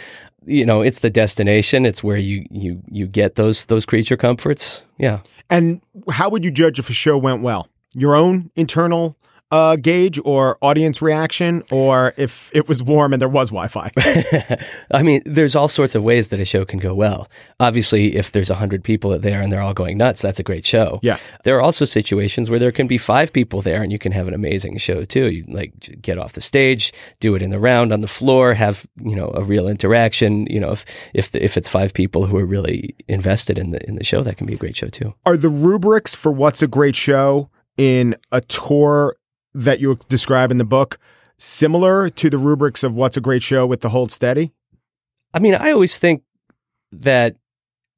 You 0.44 0.64
know, 0.64 0.80
it's 0.82 1.00
the 1.00 1.10
destination. 1.10 1.84
It's 1.86 2.02
where 2.02 2.16
you 2.16 2.46
you 2.50 2.82
you 2.88 3.06
get 3.06 3.34
those 3.34 3.66
those 3.66 3.84
creature 3.84 4.16
comforts. 4.16 4.84
Yeah. 4.98 5.20
And 5.48 5.82
how 6.10 6.30
would 6.30 6.44
you 6.44 6.50
judge 6.50 6.78
if 6.78 6.88
a 6.90 6.94
show 6.94 7.18
went 7.18 7.42
well? 7.42 7.68
Your 7.94 8.14
own 8.14 8.50
internal 8.56 9.16
uh, 9.50 9.76
gauge 9.76 10.20
or 10.24 10.58
audience 10.62 11.02
reaction, 11.02 11.62
or 11.72 12.14
if 12.16 12.50
it 12.54 12.68
was 12.68 12.82
warm 12.82 13.12
and 13.12 13.20
there 13.20 13.28
was 13.28 13.50
Wi 13.50 13.66
Fi? 13.68 13.90
I 14.92 15.02
mean, 15.02 15.22
there's 15.26 15.56
all 15.56 15.68
sorts 15.68 15.94
of 15.94 16.02
ways 16.02 16.28
that 16.28 16.40
a 16.40 16.44
show 16.44 16.64
can 16.64 16.78
go 16.78 16.94
well. 16.94 17.28
Obviously, 17.58 18.16
if 18.16 18.32
there's 18.32 18.50
100 18.50 18.84
people 18.84 19.18
there 19.18 19.42
and 19.42 19.52
they're 19.52 19.60
all 19.60 19.74
going 19.74 19.98
nuts, 19.98 20.22
that's 20.22 20.38
a 20.38 20.42
great 20.42 20.64
show. 20.64 21.00
Yeah. 21.02 21.18
There 21.44 21.56
are 21.56 21.62
also 21.62 21.84
situations 21.84 22.48
where 22.48 22.58
there 22.58 22.72
can 22.72 22.86
be 22.86 22.98
five 22.98 23.32
people 23.32 23.60
there 23.62 23.82
and 23.82 23.90
you 23.90 23.98
can 23.98 24.12
have 24.12 24.28
an 24.28 24.34
amazing 24.34 24.76
show 24.78 25.04
too. 25.04 25.30
You 25.30 25.44
like 25.48 26.00
get 26.00 26.18
off 26.18 26.34
the 26.34 26.40
stage, 26.40 26.92
do 27.18 27.34
it 27.34 27.42
in 27.42 27.50
the 27.50 27.58
round 27.58 27.92
on 27.92 28.00
the 28.00 28.08
floor, 28.08 28.54
have, 28.54 28.86
you 29.02 29.16
know, 29.16 29.32
a 29.34 29.42
real 29.42 29.68
interaction. 29.68 30.46
You 30.46 30.60
know, 30.60 30.72
if 30.72 30.84
if 31.12 31.32
the, 31.32 31.44
if 31.44 31.56
it's 31.56 31.68
five 31.68 31.92
people 31.92 32.26
who 32.26 32.36
are 32.36 32.46
really 32.46 32.94
invested 33.08 33.58
in 33.58 33.70
the 33.70 33.86
in 33.88 33.96
the 33.96 34.04
show, 34.04 34.22
that 34.22 34.36
can 34.36 34.46
be 34.46 34.54
a 34.54 34.58
great 34.58 34.76
show 34.76 34.88
too. 34.88 35.14
Are 35.26 35.36
the 35.36 35.48
rubrics 35.48 36.14
for 36.14 36.30
what's 36.30 36.62
a 36.62 36.68
great 36.68 36.96
show 36.96 37.50
in 37.76 38.14
a 38.30 38.40
tour 38.42 39.16
that 39.54 39.80
you 39.80 39.98
describe 40.08 40.50
in 40.50 40.58
the 40.58 40.64
book 40.64 40.98
similar 41.38 42.08
to 42.10 42.30
the 42.30 42.38
rubrics 42.38 42.82
of 42.82 42.94
what's 42.94 43.16
a 43.16 43.20
great 43.20 43.42
show 43.42 43.66
with 43.66 43.80
the 43.80 43.88
Hold 43.88 44.10
Steady? 44.12 44.52
I 45.32 45.38
mean, 45.38 45.54
I 45.54 45.72
always 45.72 45.98
think 45.98 46.22
that 46.92 47.36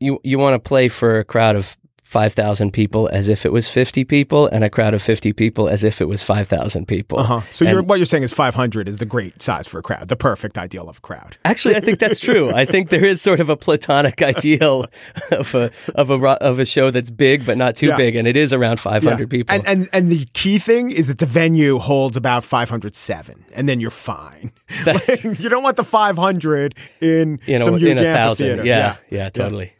you 0.00 0.20
you 0.22 0.38
want 0.38 0.54
to 0.54 0.68
play 0.68 0.88
for 0.88 1.18
a 1.18 1.24
crowd 1.24 1.56
of 1.56 1.76
5,000 2.12 2.72
people 2.72 3.08
as 3.10 3.28
if 3.30 3.46
it 3.46 3.52
was 3.52 3.68
50 3.70 4.04
people 4.04 4.46
and 4.46 4.62
a 4.62 4.68
crowd 4.68 4.92
of 4.92 5.02
50 5.02 5.32
people 5.32 5.66
as 5.66 5.82
if 5.82 6.00
it 6.02 6.04
was 6.04 6.22
5,000 6.22 6.86
people. 6.86 7.18
Uh 7.18 7.22
huh. 7.24 7.40
So 7.50 7.64
you're, 7.64 7.82
what 7.82 7.98
you're 7.98 8.04
saying 8.06 8.22
is 8.22 8.34
500 8.34 8.86
is 8.86 8.98
the 8.98 9.06
great 9.06 9.40
size 9.40 9.66
for 9.66 9.78
a 9.78 9.82
crowd, 9.82 10.08
the 10.08 10.16
perfect 10.16 10.58
ideal 10.58 10.90
of 10.90 10.98
a 10.98 11.00
crowd. 11.00 11.38
Actually, 11.46 11.76
I 11.76 11.80
think 11.80 11.98
that's 11.98 12.20
true. 12.20 12.52
I 12.52 12.66
think 12.66 12.90
there 12.90 13.04
is 13.04 13.22
sort 13.22 13.40
of 13.40 13.48
a 13.48 13.56
platonic 13.56 14.20
ideal 14.34 14.84
of 15.30 15.54
a 15.54 15.70
of 15.94 16.10
a 16.10 16.14
of 16.42 16.58
a 16.58 16.64
show 16.66 16.90
that's 16.90 17.08
big 17.10 17.46
but 17.46 17.56
not 17.56 17.76
too 17.76 17.86
Yeah. 17.86 17.96
big, 17.96 18.14
and 18.16 18.28
it 18.28 18.36
is 18.36 18.52
around 18.52 18.78
500 18.78 19.30
people. 19.30 19.54
And, 19.54 19.66
and 19.66 19.88
and 19.94 20.12
the 20.12 20.26
key 20.34 20.58
thing 20.58 20.90
is 20.90 21.06
that 21.06 21.16
the 21.18 21.26
venue 21.26 21.78
holds 21.78 22.18
about 22.18 22.44
507, 22.44 23.44
and 23.54 23.66
then 23.68 23.80
you're 23.80 23.90
fine. 23.90 24.52
Like, 24.84 25.24
you 25.24 25.48
don't 25.48 25.62
want 25.62 25.76
the 25.76 25.84
500 25.84 26.74
in, 27.00 27.40
in 27.46 27.62
a, 27.62 27.64
some 27.64 27.78
huge 27.78 27.98
in 28.00 28.06
a 28.06 28.12
thousand, 28.12 28.48
amphitheater. 28.60 28.64
yeah, 28.68 28.96
yeah, 29.10 29.28
totally. 29.30 29.72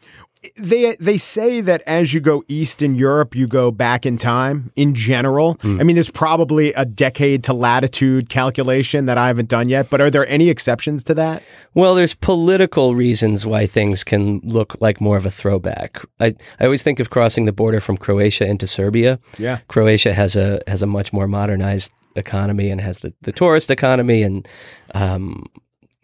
They 0.56 0.96
they 0.98 1.18
say 1.18 1.60
that 1.60 1.82
as 1.86 2.12
you 2.12 2.20
go 2.20 2.42
east 2.48 2.82
in 2.82 2.94
Europe, 2.96 3.34
you 3.34 3.46
go 3.46 3.70
back 3.70 4.04
in 4.04 4.18
time. 4.18 4.72
In 4.76 4.94
general, 4.94 5.54
Hmm. 5.62 5.80
I 5.80 5.84
mean, 5.84 5.94
there's 5.96 6.10
probably 6.10 6.72
a 6.72 6.84
decade 6.84 7.44
to 7.44 7.52
latitude 7.52 8.28
calculation 8.28 9.06
that 9.06 9.18
I 9.18 9.28
haven't 9.28 9.48
done 9.48 9.68
yet. 9.68 9.88
But 9.90 10.00
are 10.00 10.10
there 10.10 10.26
any 10.26 10.48
exceptions 10.48 11.04
to 11.04 11.14
that? 11.14 11.42
Well, 11.74 11.94
there's 11.94 12.14
political 12.14 12.94
reasons 12.94 13.46
why 13.46 13.66
things 13.66 14.02
can 14.04 14.40
look 14.44 14.76
like 14.80 15.00
more 15.00 15.16
of 15.16 15.26
a 15.26 15.30
throwback. 15.30 16.02
I, 16.20 16.34
I 16.60 16.64
always 16.64 16.82
think 16.82 17.00
of 17.00 17.10
crossing 17.10 17.44
the 17.44 17.52
border 17.52 17.80
from 17.80 17.96
Croatia 17.96 18.44
into 18.46 18.66
Serbia. 18.66 19.18
Yeah. 19.38 19.58
Croatia 19.68 20.12
has 20.12 20.36
a 20.36 20.60
has 20.66 20.82
a 20.82 20.86
much 20.86 21.12
more 21.12 21.28
modernized 21.28 21.92
economy 22.16 22.68
and 22.70 22.80
has 22.80 22.98
the, 22.98 23.12
the 23.22 23.32
tourist 23.32 23.70
economy 23.70 24.22
and 24.22 24.46
um, 24.94 25.46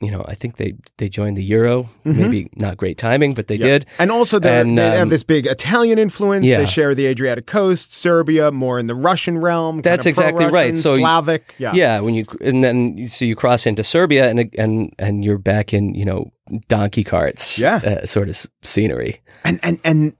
you 0.00 0.10
know, 0.12 0.24
I 0.28 0.34
think 0.34 0.56
they 0.56 0.74
they 0.98 1.08
joined 1.08 1.36
the 1.36 1.42
euro. 1.42 1.88
Maybe 2.04 2.48
not 2.54 2.76
great 2.76 2.98
timing, 2.98 3.34
but 3.34 3.48
they 3.48 3.56
did. 3.56 3.84
And 3.98 4.10
also, 4.12 4.38
And, 4.40 4.78
they 4.78 4.84
have 4.90 5.02
um, 5.02 5.08
this 5.08 5.24
big 5.24 5.46
Italian 5.46 5.98
influence. 5.98 6.46
yeah. 6.46 6.58
They 6.58 6.66
share 6.66 6.94
the 6.94 7.06
Adriatic 7.06 7.46
coast, 7.46 7.92
Serbia, 7.92 8.50
more 8.52 8.78
in 8.78 8.86
the 8.86 8.94
Russian 8.94 9.38
realm. 9.38 9.80
That's 9.82 10.04
kind 10.04 10.16
of 10.16 10.18
exactly 10.18 10.46
right. 10.46 10.76
So 10.76 10.92
you- 10.94 11.00
Slavic, 11.00 11.54
yeah, 11.58 11.72
Yeah, 11.74 12.00
when 12.00 12.14
you 12.14 12.26
and 12.40 12.62
then 12.62 13.06
so 13.06 13.24
you 13.24 13.34
cross 13.34 13.66
into 13.66 13.82
Serbia 13.82 14.28
and 14.30 14.48
and 14.56 14.92
and 14.98 15.24
you're 15.24 15.38
back 15.38 15.74
in 15.74 15.94
you 15.94 16.04
know 16.04 16.30
donkey 16.68 17.02
carts, 17.04 17.58
Yeah. 17.58 17.76
uh, 17.76 18.06
sort 18.06 18.28
of 18.28 18.46
scenery. 18.62 19.20
and 19.44 19.58
and 19.62 19.78
and 19.84 20.12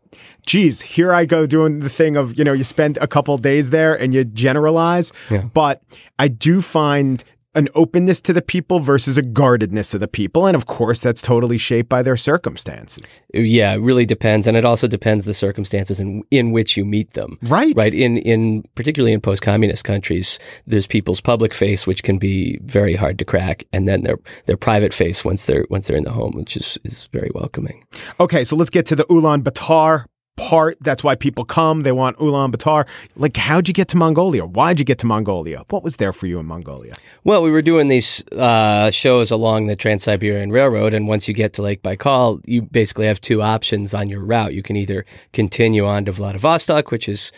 geez, 0.47 0.81
here 0.81 1.13
I 1.13 1.25
go 1.27 1.47
doing 1.47 1.81
the 1.81 1.91
thing 1.91 2.17
of, 2.17 2.37
you 2.39 2.43
know, 2.45 2.53
you 2.55 2.65
spend 2.65 2.97
a 3.03 3.07
couple 3.07 3.37
days 3.39 3.69
there 3.71 3.95
and 3.95 4.15
you 4.15 4.25
generalize. 4.25 5.13
But 5.55 5.83
I 6.19 6.29
do 6.29 6.63
find 6.63 7.23
an 7.55 7.69
openness 7.75 8.21
to 8.21 8.33
the 8.33 8.43
people 8.43 8.81
versus 8.81 9.17
a 9.19 9.23
guardedness 9.23 9.95
of 9.95 10.01
the 10.01 10.09
people. 10.09 10.47
And 10.47 10.55
of 10.55 10.67
course, 10.67 11.01
that's 11.01 11.23
totally 11.23 11.59
shaped 11.59 11.89
by 11.89 12.03
their 12.03 12.17
circumstances. 12.17 13.23
Yeah, 13.33 13.73
it 13.73 13.79
really 13.79 14.07
depends, 14.07 14.47
and 14.47 14.57
it 14.57 14.65
also 14.65 14.87
depends 14.87 15.25
the 15.25 15.35
circumstances 15.35 15.99
in 16.01 16.23
in 16.31 16.53
which 16.53 16.77
you 16.77 16.85
meet 16.85 17.13
them. 17.15 17.39
Right. 17.43 17.75
Right. 17.77 17.95
In 17.95 18.19
in 18.19 18.65
particularly 18.75 19.13
in 19.13 19.21
post 19.21 19.43
communist 19.43 19.85
countries, 19.85 20.39
there's 20.67 20.87
people's 20.87 21.21
public 21.21 21.55
face, 21.55 21.87
which 21.87 22.03
can 22.03 22.19
be 22.19 22.59
very 22.63 22.95
hard 22.95 23.19
to 23.19 23.25
crack, 23.25 23.65
and 23.73 23.89
then 23.89 24.03
their 24.03 24.19
their 24.47 24.57
private 24.57 24.93
face 24.93 25.25
once 25.25 25.47
they're 25.47 25.67
once 25.71 25.87
they're 25.87 25.97
in 25.97 26.05
the 26.05 26.13
home, 26.13 26.33
which 26.35 26.57
is 26.57 26.79
is 26.85 27.09
very 27.13 27.31
welcoming. 27.35 27.85
Okay, 28.21 28.45
so 28.45 28.57
let's 28.57 28.71
get 28.71 28.87
to 28.87 28.97
the 28.97 29.05
Ulaanbaatar 29.05 30.07
part. 30.39 30.79
That's 30.81 31.05
why 31.05 31.15
people 31.15 31.45
come. 31.45 31.83
They 31.83 31.93
want 31.93 32.17
Ulaanbaatar. 32.19 32.87
Like, 33.17 33.37
how'd 33.37 33.69
you 33.69 33.75
get 33.75 33.89
to 33.89 33.97
Mongolia? 33.97 34.47
Why'd 34.47 34.79
you 34.79 34.85
get 34.85 34.99
to 35.01 35.07
Mongolia? 35.07 35.65
What 35.69 35.83
was 35.83 35.97
there 35.97 36.13
for 36.13 36.27
you 36.27 36.39
in 36.39 36.47
Mongolia? 36.47 36.95
Well, 37.25 37.43
we 37.43 37.51
were 37.51 37.63
doing 37.63 37.89
these 37.89 38.25
uh, 38.33 38.91
shows 38.91 39.31
along 39.31 39.67
the 39.67 39.77
Trans 39.77 40.05
Siberian 40.05 40.51
Railroad, 40.51 40.95
and 40.95 41.09
once 41.09 41.29
you 41.29 41.35
get 41.35 41.53
to 41.55 41.63
Lake 41.63 41.83
Baikal, 41.83 42.41
you 42.47 42.63
basically 42.63 43.07
have 43.07 43.21
two 43.21 43.43
options 43.43 43.93
on 43.95 44.09
your 44.09 44.21
route. 44.21 44.55
You 44.55 44.63
can 44.63 44.77
either 44.77 45.05
continue 45.33 45.85
on 45.85 46.05
to 46.07 46.13
Vladivostok, 46.13 46.91
which 46.91 47.09
is 47.09 47.33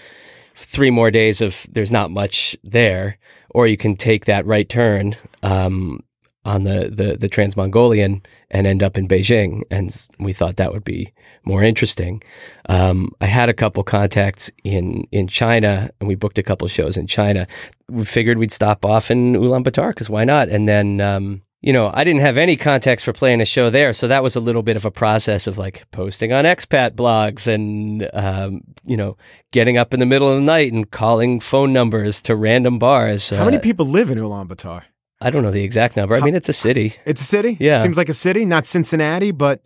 three 0.54 0.90
more 0.90 1.10
days 1.10 1.40
of 1.40 1.66
there's 1.70 1.92
not 1.92 2.10
much 2.10 2.56
there, 2.62 3.18
or 3.50 3.66
you 3.66 3.76
can 3.76 3.96
take 3.96 4.26
that 4.26 4.46
right 4.46 4.68
turn 4.68 5.16
um, 5.42 6.00
on 6.44 6.64
the, 6.64 6.88
the, 6.90 7.16
the 7.18 7.29
Trans 7.29 7.57
Mongolian 7.57 8.22
and 8.50 8.66
end 8.66 8.83
up 8.83 8.96
in 8.96 9.07
Beijing. 9.07 9.62
And 9.70 9.94
we 10.18 10.33
thought 10.33 10.57
that 10.57 10.72
would 10.72 10.85
be 10.85 11.12
more 11.44 11.62
interesting. 11.62 12.22
Um, 12.68 13.12
I 13.20 13.26
had 13.26 13.48
a 13.50 13.55
couple 13.55 13.83
contacts 13.83 14.50
in, 14.64 15.07
in 15.12 15.26
China 15.26 15.90
and 16.00 16.09
we 16.09 16.14
booked 16.14 16.38
a 16.38 16.42
couple 16.42 16.66
shows 16.68 16.96
in 16.96 17.07
China. 17.07 17.46
We 17.88 18.05
figured 18.05 18.38
we'd 18.38 18.53
stop 18.53 18.85
off 18.85 19.11
in 19.11 19.35
Ulaanbaatar 19.35 19.90
because 19.90 20.09
why 20.09 20.24
not? 20.24 20.48
And 20.48 20.66
then, 20.66 21.00
um, 21.00 21.42
you 21.61 21.74
know, 21.74 21.90
I 21.92 22.05
didn't 22.05 22.22
have 22.22 22.38
any 22.38 22.57
contacts 22.57 23.05
for 23.05 23.12
playing 23.12 23.42
a 23.42 23.44
show 23.44 23.68
there. 23.68 23.92
So 23.92 24.09
that 24.09 24.22
was 24.22 24.35
a 24.35 24.40
little 24.40 24.62
bit 24.62 24.76
of 24.76 24.87
a 24.87 24.90
process 24.90 25.46
of 25.46 25.59
like 25.59 25.85
posting 25.90 26.33
on 26.33 26.46
expat 26.46 26.92
blogs 26.92 27.46
and, 27.46 28.09
um, 28.14 28.62
you 28.87 28.96
know, 28.96 29.18
getting 29.50 29.76
up 29.76 29.92
in 29.92 30.00
the 30.00 30.07
middle 30.07 30.31
of 30.31 30.37
the 30.37 30.40
night 30.40 30.72
and 30.72 30.90
calling 30.90 31.38
phone 31.38 31.74
numbers 31.74 32.22
to 32.22 32.35
random 32.35 32.79
bars. 32.79 33.29
How 33.29 33.44
many 33.44 33.59
Uh, 33.59 33.61
people 33.61 33.85
live 33.85 34.11
in 34.11 34.16
Ulaanbaatar? 34.16 34.85
I 35.20 35.30
don't 35.30 35.42
know 35.42 35.50
the 35.50 35.64
exact 35.64 35.96
number. 35.96 36.16
I 36.16 36.20
mean, 36.20 36.35
it's 36.35 36.48
a 36.48 36.54
city. 36.54 36.94
It's 37.04 37.20
a 37.20 37.24
city? 37.24 37.56
Yeah. 37.61 37.83
Seems 37.83 37.96
like 37.96 38.09
a 38.09 38.14
city, 38.14 38.44
not 38.44 38.64
Cincinnati, 38.64 39.33
but 39.33 39.61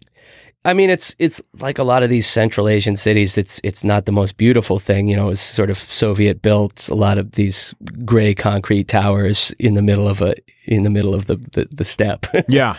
I 0.65 0.73
mean, 0.73 0.91
it's 0.91 1.15
it's 1.19 1.43
like 1.61 1.79
a 1.79 1.85
lot 1.85 2.03
of 2.03 2.11
these 2.11 2.27
Central 2.27 2.69
Asian 2.69 2.97
cities. 2.97 3.37
It's 3.37 3.61
it's 3.63 3.85
not 3.85 4.07
the 4.07 4.13
most 4.13 4.37
beautiful 4.37 4.79
thing, 4.79 5.09
you 5.09 5.17
know. 5.17 5.29
It's 5.29 5.41
sort 5.41 5.71
of 5.71 5.77
Soviet 5.77 6.41
built. 6.41 6.89
A 6.89 6.95
lot 6.95 7.19
of 7.19 7.33
these 7.33 7.75
gray 8.05 8.35
concrete 8.35 8.89
towers 8.89 9.55
in 9.59 9.75
the 9.75 9.83
middle 9.83 10.09
of 10.09 10.23
a 10.23 10.35
in 10.65 10.83
the 10.83 10.91
middle 10.91 11.15
of 11.15 11.27
the 11.27 11.37
the, 11.53 11.69
the 11.71 11.85
steppe. 11.85 12.27
yeah. 12.49 12.77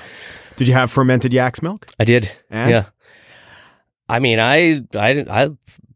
Did 0.55 0.67
you 0.67 0.73
have 0.73 0.91
fermented 0.91 1.33
yak's 1.33 1.61
milk? 1.61 1.85
I 1.99 2.05
did. 2.05 2.31
And? 2.49 2.71
Yeah. 2.71 2.85
I 4.09 4.19
mean, 4.19 4.39
I 4.39 4.83
I 4.95 5.25
I 5.29 5.49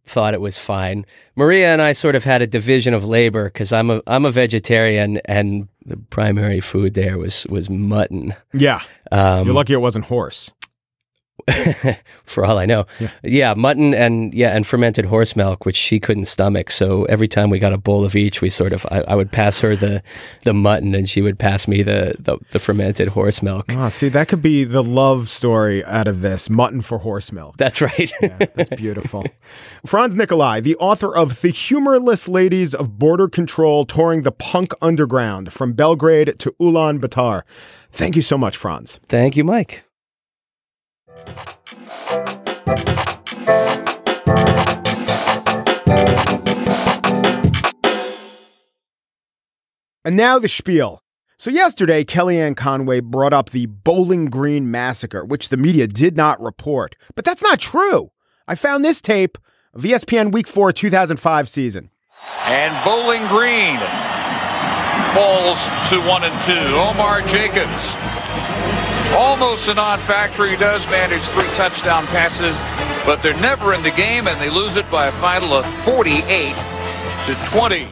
thought 0.06 0.34
it 0.34 0.42
was 0.42 0.58
fine. 0.58 1.06
Maria 1.36 1.74
and 1.74 1.82
I 1.82 1.94
sort 1.94 2.16
of 2.16 2.24
had 2.24 2.42
a 2.42 2.48
division 2.48 2.94
of 2.94 3.06
labor 3.06 3.46
because 3.46 3.74
I'm 3.74 3.90
a 3.90 4.02
I'm 4.06 4.26
a 4.26 4.32
vegetarian, 4.32 5.18
and 5.26 5.68
the 5.90 5.98
primary 5.98 6.62
food 6.62 6.94
there 6.94 7.18
was 7.18 7.46
was 7.50 7.70
mutton. 7.70 8.36
Yeah. 8.54 8.82
Um, 9.12 9.46
You're 9.46 9.56
lucky 9.56 9.74
it 9.74 9.78
wasn't 9.82 10.06
horse. 10.06 10.54
for 12.24 12.46
all 12.46 12.58
I 12.58 12.66
know. 12.66 12.86
Yeah. 13.24 13.54
mutton 13.56 13.94
and 13.94 14.34
yeah, 14.34 14.56
and 14.56 14.66
fermented 14.66 15.06
horse 15.06 15.36
milk, 15.36 15.66
which 15.66 15.76
she 15.76 16.00
couldn't 16.00 16.26
stomach. 16.26 16.70
So 16.72 17.06
every 17.06 17.28
time 17.28 17.50
we 17.50 17.60
got 17.60 17.74
a 17.74 17.78
bowl 17.78 18.06
of 18.06 18.16
each, 18.16 18.42
we 18.42 18.50
sort 18.50 18.74
of 18.74 18.86
I, 18.92 19.02
I 19.08 19.16
would 19.16 19.32
pass 19.32 19.60
her 19.62 19.76
the 19.76 20.02
the 20.44 20.54
mutton, 20.54 20.94
and 20.96 21.10
she 21.10 21.22
would 21.22 21.40
pass 21.40 21.68
me 21.68 21.84
the 21.84 22.16
the, 22.20 22.38
the 22.52 22.60
fermented 22.60 23.10
horse 23.10 23.42
milk. 23.42 23.66
Oh, 23.70 23.90
see, 23.90 24.10
that 24.10 24.28
could 24.28 24.42
be 24.42 24.64
the 24.64 24.84
love 24.84 25.30
story 25.30 25.84
out 25.86 26.08
of 26.08 26.22
this 26.22 26.50
mutton 26.50 26.82
for 26.82 27.00
horse 27.00 27.32
milk. 27.32 27.58
That's 27.58 27.82
right. 27.82 28.12
That's 28.56 28.70
beautiful. 28.72 29.26
Franz 29.86 30.16
Nicolay, 30.16 30.62
the 30.62 30.76
author 30.78 31.16
of 31.16 31.42
The 31.42 31.50
Humorless 31.50 32.28
Ladies 32.28 32.74
of 32.74 32.98
Border 33.00 33.28
Control 33.28 33.86
Touring 33.86 34.22
the 34.24 34.32
Punk 34.32 34.74
Underground 34.82 35.52
from 35.54 35.74
Belgrade 35.74 36.40
to 36.40 36.52
Ulaanbaatar. 36.60 37.44
Thank 37.92 38.16
you 38.16 38.22
so 38.22 38.38
much, 38.38 38.56
Franz. 38.58 39.00
Thank 39.08 39.36
you, 39.36 39.44
Mike. 39.44 39.84
And 50.06 50.18
now 50.18 50.40
the 50.40 50.48
spiel. 50.48 51.04
So, 51.38 51.52
yesterday, 51.52 52.04
Kellyanne 52.04 52.58
Conway 52.58 53.00
brought 53.00 53.32
up 53.32 53.52
the 53.52 53.68
Bowling 53.68 54.26
Green 54.26 54.72
massacre, 54.72 55.24
which 55.24 55.50
the 55.50 55.56
media 55.56 55.88
did 55.88 56.18
not 56.18 56.42
report. 56.42 56.96
But 57.16 57.26
that's 57.26 57.44
not 57.44 57.60
true. 57.60 58.12
I 58.48 58.56
found 58.56 58.84
this 58.84 59.02
tape 59.02 59.38
of 59.74 59.84
ESPN 59.84 60.32
Week 60.32 60.48
4 60.48 60.72
2005 60.72 61.48
season. 61.48 61.92
And 62.46 62.74
Bowling 62.84 63.26
Green 63.28 63.78
falls 65.14 65.64
to 65.90 66.02
one 66.10 66.24
and 66.24 66.42
two. 66.44 66.76
Omar 66.76 67.22
Jacobs, 67.28 67.96
almost 69.14 69.68
a 69.68 69.74
non-factor. 69.74 70.46
He 70.46 70.56
does 70.56 70.86
manage 70.88 71.24
three 71.24 71.48
touchdown 71.56 72.06
passes, 72.08 72.60
but 73.06 73.22
they're 73.22 73.40
never 73.40 73.74
in 73.74 73.84
the 73.84 73.92
game, 73.92 74.28
and 74.28 74.40
they 74.40 74.50
lose 74.50 74.76
it 74.76 74.90
by 74.92 75.08
a 75.08 75.12
final 75.14 75.54
of 75.54 75.66
48 75.84 76.56
to 77.26 77.36
20. 77.52 77.88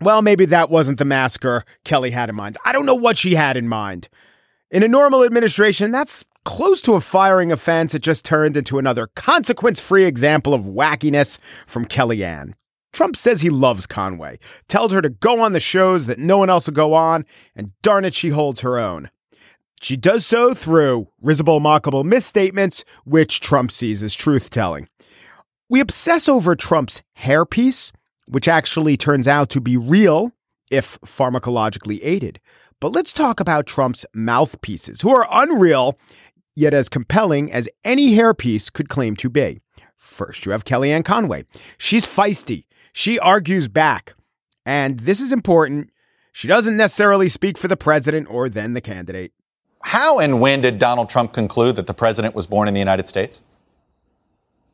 Well, 0.00 0.22
maybe 0.22 0.46
that 0.46 0.70
wasn't 0.70 0.98
the 0.98 1.04
massacre 1.04 1.64
Kelly 1.84 2.10
had 2.10 2.28
in 2.28 2.34
mind. 2.34 2.58
I 2.64 2.72
don't 2.72 2.86
know 2.86 2.94
what 2.94 3.18
she 3.18 3.34
had 3.34 3.56
in 3.56 3.68
mind. 3.68 4.08
In 4.70 4.82
a 4.82 4.88
normal 4.88 5.22
administration, 5.22 5.92
that's 5.92 6.24
close 6.44 6.82
to 6.82 6.94
a 6.94 7.00
firing 7.00 7.52
offense. 7.52 7.94
It 7.94 8.02
just 8.02 8.24
turned 8.24 8.56
into 8.56 8.78
another 8.78 9.08
consequence 9.14 9.80
free 9.80 10.04
example 10.04 10.54
of 10.54 10.62
wackiness 10.62 11.38
from 11.66 11.84
Kellyanne. 11.84 12.54
Trump 12.92 13.16
says 13.16 13.40
he 13.40 13.50
loves 13.50 13.86
Conway, 13.86 14.38
tells 14.68 14.92
her 14.92 15.00
to 15.00 15.08
go 15.08 15.40
on 15.40 15.52
the 15.52 15.60
shows 15.60 16.06
that 16.06 16.18
no 16.18 16.36
one 16.38 16.50
else 16.50 16.66
will 16.66 16.74
go 16.74 16.94
on, 16.94 17.24
and 17.54 17.72
darn 17.82 18.04
it, 18.04 18.14
she 18.14 18.30
holds 18.30 18.60
her 18.60 18.78
own. 18.78 19.08
She 19.82 19.96
does 19.96 20.24
so 20.24 20.54
through 20.54 21.08
risible, 21.20 21.60
mockable 21.60 22.04
misstatements, 22.04 22.84
which 23.04 23.40
Trump 23.40 23.72
sees 23.72 24.00
as 24.04 24.14
truth 24.14 24.48
telling. 24.48 24.88
We 25.68 25.80
obsess 25.80 26.28
over 26.28 26.54
Trump's 26.54 27.02
hairpiece, 27.18 27.90
which 28.26 28.46
actually 28.46 28.96
turns 28.96 29.26
out 29.26 29.50
to 29.50 29.60
be 29.60 29.76
real 29.76 30.30
if 30.70 31.00
pharmacologically 31.00 31.98
aided. 32.00 32.38
But 32.78 32.92
let's 32.92 33.12
talk 33.12 33.40
about 33.40 33.66
Trump's 33.66 34.06
mouthpieces, 34.14 35.00
who 35.00 35.10
are 35.10 35.26
unreal, 35.28 35.98
yet 36.54 36.74
as 36.74 36.88
compelling 36.88 37.52
as 37.52 37.68
any 37.82 38.14
hairpiece 38.14 38.72
could 38.72 38.88
claim 38.88 39.16
to 39.16 39.28
be. 39.28 39.60
First, 39.96 40.46
you 40.46 40.52
have 40.52 40.64
Kellyanne 40.64 41.04
Conway. 41.04 41.44
She's 41.76 42.06
feisty. 42.06 42.66
She 42.92 43.18
argues 43.18 43.66
back. 43.66 44.14
And 44.64 45.00
this 45.00 45.20
is 45.20 45.32
important. 45.32 45.90
She 46.30 46.46
doesn't 46.46 46.76
necessarily 46.76 47.28
speak 47.28 47.58
for 47.58 47.66
the 47.66 47.76
president 47.76 48.28
or 48.30 48.48
then 48.48 48.74
the 48.74 48.80
candidate. 48.80 49.32
How 49.82 50.18
and 50.18 50.40
when 50.40 50.60
did 50.60 50.78
Donald 50.78 51.10
Trump 51.10 51.32
conclude 51.32 51.76
that 51.76 51.86
the 51.86 51.94
president 51.94 52.34
was 52.34 52.46
born 52.46 52.68
in 52.68 52.74
the 52.74 52.80
United 52.80 53.08
States? 53.08 53.42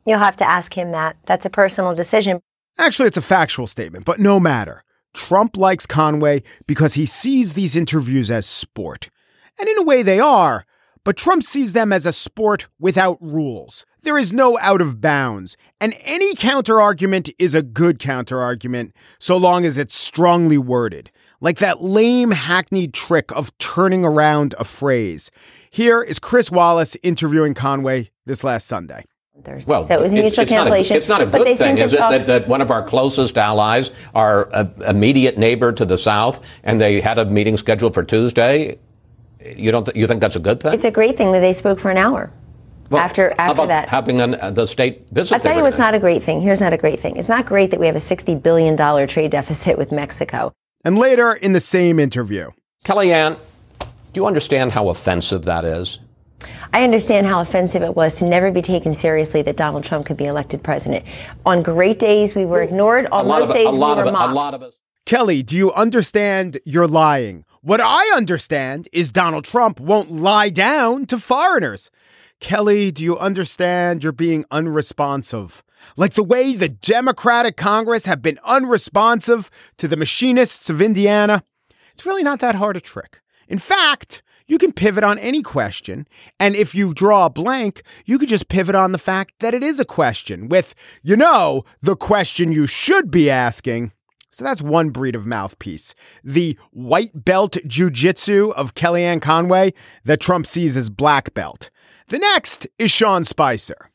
You'll 0.05 0.19
have 0.19 0.37
to 0.37 0.49
ask 0.49 0.73
him 0.73 0.91
that. 0.91 1.17
That's 1.25 1.45
a 1.45 1.49
personal 1.49 1.93
decision. 1.93 2.41
Actually, 2.77 3.07
it's 3.07 3.17
a 3.17 3.21
factual 3.21 3.67
statement, 3.67 4.05
but 4.05 4.19
no 4.19 4.39
matter. 4.39 4.83
Trump 5.13 5.57
likes 5.57 5.85
Conway 5.85 6.43
because 6.67 6.93
he 6.93 7.05
sees 7.05 7.53
these 7.53 7.75
interviews 7.75 8.31
as 8.31 8.45
sport. 8.45 9.09
And 9.59 9.67
in 9.67 9.77
a 9.77 9.83
way, 9.83 10.03
they 10.03 10.19
are, 10.19 10.65
but 11.03 11.17
Trump 11.17 11.43
sees 11.43 11.73
them 11.73 11.91
as 11.91 12.05
a 12.05 12.13
sport 12.13 12.67
without 12.79 13.17
rules. 13.19 13.85
There 14.01 14.17
is 14.17 14.31
no 14.31 14.57
out 14.59 14.81
of 14.81 15.01
bounds, 15.01 15.57
and 15.81 15.93
any 16.01 16.35
counterargument 16.35 17.33
is 17.37 17.53
a 17.53 17.61
good 17.61 17.99
counterargument 17.99 18.91
so 19.17 19.35
long 19.35 19.65
as 19.65 19.77
it's 19.77 19.95
strongly 19.95 20.57
worded, 20.57 21.11
like 21.41 21.57
that 21.59 21.81
lame 21.81 22.31
hackneyed 22.31 22.93
trick 22.93 23.31
of 23.31 23.55
turning 23.57 24.03
around 24.05 24.55
a 24.59 24.63
phrase. 24.63 25.31
Here 25.71 26.01
is 26.01 26.19
Chris 26.19 26.51
Wallace 26.51 26.97
interviewing 27.03 27.53
Conway 27.53 28.09
this 28.25 28.43
last 28.43 28.67
Sunday. 28.67 29.05
Thursday. 29.43 29.71
Well, 29.71 29.85
so 29.85 29.93
it 29.93 30.01
was 30.01 30.11
a 30.13 30.17
it's- 30.17 30.23
mutual 30.37 30.41
it's 30.43 30.51
not 30.51 30.57
a- 30.57 30.63
cancellation. 30.65 30.97
it's 30.97 31.07
not 31.07 31.21
a 31.21 31.25
good 31.25 31.47
they 31.47 31.55
thing, 31.55 31.77
to 31.77 31.83
is 31.83 31.93
it, 31.93 31.97
talk- 31.97 32.11
that, 32.11 32.25
that 32.25 32.47
one 32.49 32.59
of 32.61 32.71
our 32.71 32.83
closest 32.83 33.37
allies, 33.37 33.91
our 34.13 34.53
uh, 34.53 34.65
immediate 34.85 35.37
neighbor 35.37 35.71
to 35.71 35.85
the 35.85 35.97
south, 35.97 36.41
and 36.65 36.79
they 36.81 36.99
had 36.99 37.17
a 37.17 37.23
meeting 37.25 37.55
scheduled 37.55 37.93
for 37.93 38.03
Tuesday? 38.03 38.77
You 39.41 39.71
don't? 39.71 39.85
Th- 39.85 39.95
you 39.95 40.07
think 40.07 40.19
that's 40.19 40.35
a 40.35 40.39
good 40.41 40.59
thing? 40.59 40.73
It's 40.73 40.83
a 40.83 40.91
great 40.91 41.15
thing 41.15 41.31
that 41.31 41.39
they 41.39 41.53
spoke 41.53 41.79
for 41.79 41.89
an 41.89 41.95
hour. 41.97 42.33
Well, 42.89 43.01
after 43.01 43.29
how 43.37 43.45
after 43.51 43.53
about 43.53 43.67
that, 43.69 43.87
having 43.87 44.19
an, 44.19 44.35
uh, 44.35 44.51
the 44.51 44.65
state 44.65 45.07
visit. 45.11 45.35
I'll 45.35 45.39
tell 45.39 45.51
you 45.53 45.57
there? 45.57 45.63
what's 45.63 45.79
not 45.79 45.95
a 45.95 45.99
great 45.99 46.21
thing. 46.21 46.41
Here's 46.41 46.59
not 46.59 46.73
a 46.73 46.77
great 46.77 46.99
thing. 46.99 47.15
It's 47.15 47.29
not 47.29 47.45
great 47.45 47.71
that 47.71 47.79
we 47.79 47.85
have 47.85 47.95
a 47.95 47.99
sixty 48.01 48.35
billion 48.35 48.75
dollar 48.75 49.07
trade 49.07 49.31
deficit 49.31 49.77
with 49.77 49.93
Mexico. 49.93 50.51
And 50.83 50.97
later 50.97 51.33
in 51.33 51.53
the 51.53 51.59
same 51.59 51.99
interview, 51.99 52.51
Kellyanne, 52.85 53.37
do 53.79 54.21
you 54.21 54.25
understand 54.25 54.71
how 54.71 54.89
offensive 54.89 55.43
that 55.43 55.65
is? 55.65 55.99
I 56.71 56.83
understand 56.83 57.27
how 57.27 57.41
offensive 57.41 57.83
it 57.83 57.95
was 57.95 58.15
to 58.19 58.25
never 58.25 58.51
be 58.51 58.61
taken 58.61 58.93
seriously 58.93 59.41
that 59.41 59.57
Donald 59.57 59.83
Trump 59.83 60.05
could 60.05 60.17
be 60.17 60.25
elected 60.25 60.63
president. 60.63 61.03
On 61.45 61.61
great 61.61 61.99
days, 61.99 62.35
we 62.35 62.45
were 62.45 62.61
ignored. 62.61 63.07
On 63.07 63.27
most 63.27 63.51
days, 63.51 63.73
we 63.73 63.79
were 63.79 64.11
mocked. 64.11 64.31
A 64.31 64.33
lot 64.33 64.53
of 64.53 64.61
us. 64.61 64.79
Kelly, 65.05 65.43
do 65.43 65.55
you 65.57 65.73
understand 65.73 66.59
you're 66.65 66.87
lying? 66.87 67.43
What 67.61 67.81
I 67.81 68.13
understand 68.15 68.87
is 68.93 69.11
Donald 69.11 69.43
Trump 69.43 69.79
won't 69.79 70.11
lie 70.11 70.49
down 70.49 71.05
to 71.07 71.17
foreigners. 71.17 71.91
Kelly, 72.39 72.91
do 72.91 73.03
you 73.03 73.17
understand 73.17 74.03
you're 74.03 74.13
being 74.13 74.45
unresponsive? 74.49 75.63
Like 75.97 76.13
the 76.13 76.23
way 76.23 76.55
the 76.55 76.69
Democratic 76.69 77.57
Congress 77.57 78.05
have 78.05 78.21
been 78.21 78.39
unresponsive 78.43 79.49
to 79.77 79.87
the 79.87 79.97
machinists 79.97 80.69
of 80.69 80.81
Indiana? 80.81 81.43
It's 81.93 82.05
really 82.05 82.23
not 82.23 82.39
that 82.39 82.55
hard 82.55 82.77
a 82.77 82.81
trick. 82.81 83.21
In 83.47 83.57
fact, 83.57 84.21
you 84.47 84.57
can 84.57 84.73
pivot 84.73 85.03
on 85.03 85.19
any 85.19 85.41
question. 85.41 86.07
And 86.39 86.55
if 86.55 86.73
you 86.73 86.93
draw 86.93 87.27
a 87.27 87.29
blank, 87.29 87.83
you 88.05 88.17
could 88.17 88.29
just 88.29 88.49
pivot 88.49 88.75
on 88.75 88.91
the 88.91 88.97
fact 88.97 89.35
that 89.39 89.53
it 89.53 89.63
is 89.63 89.79
a 89.79 89.85
question 89.85 90.49
with, 90.49 90.73
you 91.03 91.15
know, 91.15 91.63
the 91.81 91.95
question 91.95 92.51
you 92.51 92.65
should 92.65 93.11
be 93.11 93.29
asking. 93.29 93.91
So 94.31 94.43
that's 94.43 94.61
one 94.61 94.89
breed 94.89 95.15
of 95.15 95.25
mouthpiece. 95.25 95.93
The 96.23 96.57
white 96.71 97.25
belt 97.25 97.57
jujitsu 97.65 98.53
of 98.53 98.73
Kellyanne 98.73 99.21
Conway 99.21 99.73
that 100.05 100.19
Trump 100.19 100.47
sees 100.47 100.77
as 100.77 100.89
black 100.89 101.33
belt. 101.33 101.69
The 102.07 102.19
next 102.19 102.67
is 102.77 102.91
Sean 102.91 103.23
Spicer. 103.23 103.91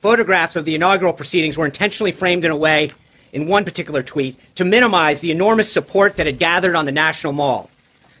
Photographs 0.00 0.54
of 0.54 0.64
the 0.64 0.76
inaugural 0.76 1.12
proceedings 1.12 1.58
were 1.58 1.66
intentionally 1.66 2.12
framed 2.12 2.44
in 2.44 2.52
a 2.52 2.56
way, 2.56 2.92
in 3.32 3.48
one 3.48 3.64
particular 3.64 4.00
tweet, 4.02 4.38
to 4.54 4.64
minimize 4.64 5.20
the 5.20 5.32
enormous 5.32 5.72
support 5.72 6.16
that 6.16 6.26
had 6.26 6.38
gathered 6.38 6.76
on 6.76 6.86
the 6.86 6.92
National 6.92 7.32
Mall. 7.32 7.68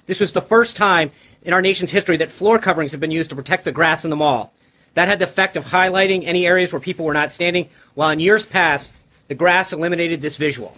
This 0.06 0.20
was 0.20 0.32
the 0.32 0.40
first 0.40 0.76
time 0.76 1.12
in 1.42 1.52
our 1.52 1.62
nation's 1.62 1.92
history 1.92 2.16
that 2.16 2.32
floor 2.32 2.58
coverings 2.58 2.90
have 2.90 3.00
been 3.00 3.12
used 3.12 3.30
to 3.30 3.36
protect 3.36 3.64
the 3.64 3.70
grass 3.70 4.02
in 4.02 4.10
the 4.10 4.16
mall. 4.16 4.52
That 4.94 5.06
had 5.06 5.20
the 5.20 5.26
effect 5.26 5.56
of 5.56 5.66
highlighting 5.66 6.24
any 6.26 6.46
areas 6.46 6.72
where 6.72 6.80
people 6.80 7.04
were 7.04 7.14
not 7.14 7.30
standing, 7.30 7.68
while 7.94 8.10
in 8.10 8.18
years 8.18 8.44
past, 8.44 8.92
the 9.28 9.36
grass 9.36 9.72
eliminated 9.72 10.20
this 10.20 10.36
visual. 10.36 10.76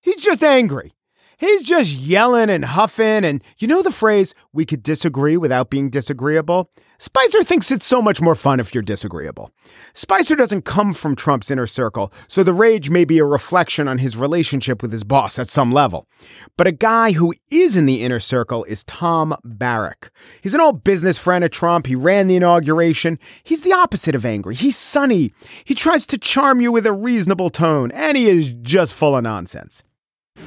He's 0.00 0.22
just 0.22 0.42
angry. 0.42 0.94
He's 1.36 1.62
just 1.62 1.92
yelling 1.92 2.48
and 2.48 2.64
huffing. 2.64 3.24
And 3.24 3.44
you 3.58 3.68
know 3.68 3.82
the 3.82 3.90
phrase, 3.90 4.34
we 4.52 4.64
could 4.64 4.82
disagree 4.82 5.36
without 5.36 5.68
being 5.68 5.90
disagreeable? 5.90 6.70
Spicer 7.00 7.44
thinks 7.44 7.70
it's 7.70 7.86
so 7.86 8.02
much 8.02 8.20
more 8.20 8.34
fun 8.34 8.58
if 8.58 8.74
you're 8.74 8.82
disagreeable. 8.82 9.52
Spicer 9.92 10.34
doesn't 10.34 10.64
come 10.64 10.92
from 10.92 11.14
Trump's 11.14 11.48
inner 11.48 11.66
circle, 11.66 12.12
so 12.26 12.42
the 12.42 12.52
rage 12.52 12.90
may 12.90 13.04
be 13.04 13.18
a 13.18 13.24
reflection 13.24 13.86
on 13.86 13.98
his 13.98 14.16
relationship 14.16 14.82
with 14.82 14.90
his 14.90 15.04
boss 15.04 15.38
at 15.38 15.48
some 15.48 15.70
level. 15.70 16.08
But 16.56 16.66
a 16.66 16.72
guy 16.72 17.12
who 17.12 17.34
is 17.50 17.76
in 17.76 17.86
the 17.86 18.02
inner 18.02 18.18
circle 18.18 18.64
is 18.64 18.82
Tom 18.82 19.36
Barrack. 19.44 20.10
He's 20.42 20.54
an 20.54 20.60
old 20.60 20.82
business 20.82 21.18
friend 21.18 21.44
of 21.44 21.52
Trump. 21.52 21.86
He 21.86 21.94
ran 21.94 22.26
the 22.26 22.34
inauguration. 22.34 23.20
He's 23.44 23.62
the 23.62 23.72
opposite 23.72 24.16
of 24.16 24.26
angry. 24.26 24.56
He's 24.56 24.76
sunny. 24.76 25.32
He 25.62 25.76
tries 25.76 26.04
to 26.06 26.18
charm 26.18 26.60
you 26.60 26.72
with 26.72 26.84
a 26.84 26.92
reasonable 26.92 27.50
tone, 27.50 27.92
and 27.92 28.16
he 28.16 28.28
is 28.28 28.52
just 28.62 28.92
full 28.92 29.16
of 29.16 29.22
nonsense. 29.22 29.84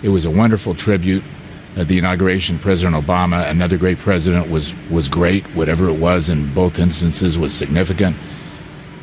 It 0.03 0.09
was 0.09 0.25
a 0.25 0.31
wonderful 0.31 0.75
tribute. 0.75 1.23
At 1.77 1.87
the 1.87 1.97
inauguration, 1.97 2.59
President 2.59 2.95
Obama, 2.95 3.49
another 3.49 3.77
great 3.77 3.97
president, 3.97 4.49
was, 4.49 4.73
was 4.89 5.07
great. 5.07 5.43
Whatever 5.55 5.87
it 5.87 5.97
was 5.97 6.27
in 6.27 6.53
both 6.53 6.79
instances 6.79 7.37
was 7.37 7.53
significant. 7.53 8.17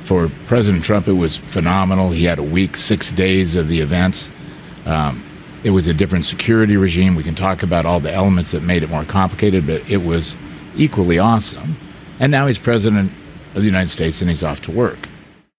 For 0.05 0.31
President 0.47 0.85
Trump, 0.85 1.09
it 1.09 1.15
was 1.15 1.37
phenomenal. 1.37 2.11
He 2.11 2.25
had 2.25 2.39
a 2.39 2.43
week, 2.43 2.77
six 2.77 3.11
days 3.11 3.55
of 3.55 3.69
the 3.69 3.81
events. 3.81 4.31
Um, 4.85 5.25
it 5.65 5.71
was 5.71 5.89
a 5.89 5.95
different 5.95 6.27
security 6.27 6.77
regime. 6.77 7.15
We 7.15 7.23
can 7.23 7.35
talk 7.35 7.63
about 7.63 7.87
all 7.87 8.01
the 8.01 8.13
elements 8.13 8.53
that 8.53 8.63
made 8.63 8.83
it 8.83 8.91
more 8.91 9.05
complicated, 9.05 9.67
but 9.67 9.91
it 9.91 9.99
was 9.99 10.37
equally 10.77 11.19
awesome. 11.19 11.77
And 12.21 12.31
now 12.31 12.47
he's 12.47 12.59
president 12.59 13.13
of 13.55 13.63
the 13.63 13.67
United 13.67 13.91
States 13.91 14.21
and 14.21 14.31
he's 14.31 14.43
off 14.43 14.61
to 14.63 14.71
work. 14.71 15.09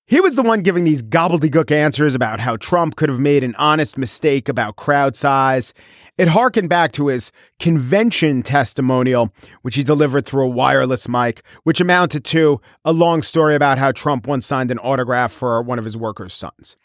He 0.10 0.20
was 0.20 0.36
the 0.36 0.42
one 0.42 0.62
giving 0.62 0.86
these 0.86 1.04
gobbledygook 1.04 1.70
answers 1.70 2.16
about 2.16 2.40
how 2.40 2.58
Trump 2.58 2.96
could 2.96 3.10
have 3.10 3.20
made 3.20 3.44
an 3.44 3.54
honest 3.60 3.96
mistake 3.96 4.50
about 4.50 4.76
crowd 4.76 5.16
size. 5.16 5.72
It 6.18 6.30
harkened 6.30 6.68
back 6.68 6.94
to 6.94 7.10
his 7.10 7.32
convention 7.60 8.42
testimonial, 8.42 9.32
which 9.62 9.76
he 9.76 9.84
delivered 9.84 10.26
through 10.26 10.46
a 10.46 10.50
wireless 10.50 11.08
mic, 11.08 11.44
which 11.62 11.80
amounted 11.80 12.26
to 12.26 12.60
a 12.84 12.92
long 12.92 13.22
story 13.22 13.54
about 13.54 13.78
how 13.78 13.92
Trump 13.92 14.26
once 14.26 14.48
signed 14.48 14.72
an 14.72 14.80
autograph 14.80 15.32
for 15.32 15.62
one 15.62 15.78
of 15.78 15.86
his 15.86 15.96
workers' 15.96 16.34
sons. 16.34 16.76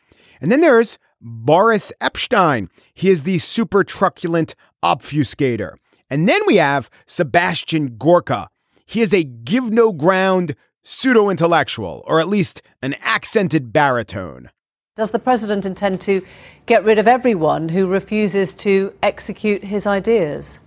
And 0.42 0.52
then 0.52 0.60
there's 0.60 0.98
Boris 1.18 1.94
Epshteyn. 2.02 2.68
He 2.92 3.08
is 3.08 3.22
the 3.22 3.38
super 3.38 3.84
truculent 3.84 4.54
obfuscator. 4.82 5.76
And 6.10 6.28
then 6.28 6.42
we 6.46 6.56
have 6.56 6.90
Sebastian 7.06 7.96
Gorka. 7.96 8.48
He 8.84 9.00
is 9.00 9.14
a 9.14 9.24
give 9.24 9.70
no 9.70 9.94
ground 9.94 10.54
pseudo 10.84 11.30
intellectual, 11.30 12.04
or 12.06 12.20
at 12.20 12.28
least 12.28 12.62
an 12.82 12.94
accented 13.00 13.72
baritone. 13.72 14.50
Does 14.94 15.10
the 15.10 15.18
president 15.18 15.66
intend 15.66 16.00
to 16.02 16.24
get 16.66 16.84
rid 16.84 17.00
of 17.00 17.08
everyone 17.08 17.70
who 17.70 17.88
refuses 17.88 18.54
to 18.54 18.92
execute 19.02 19.64
his 19.64 19.88
ideas? 19.88 20.60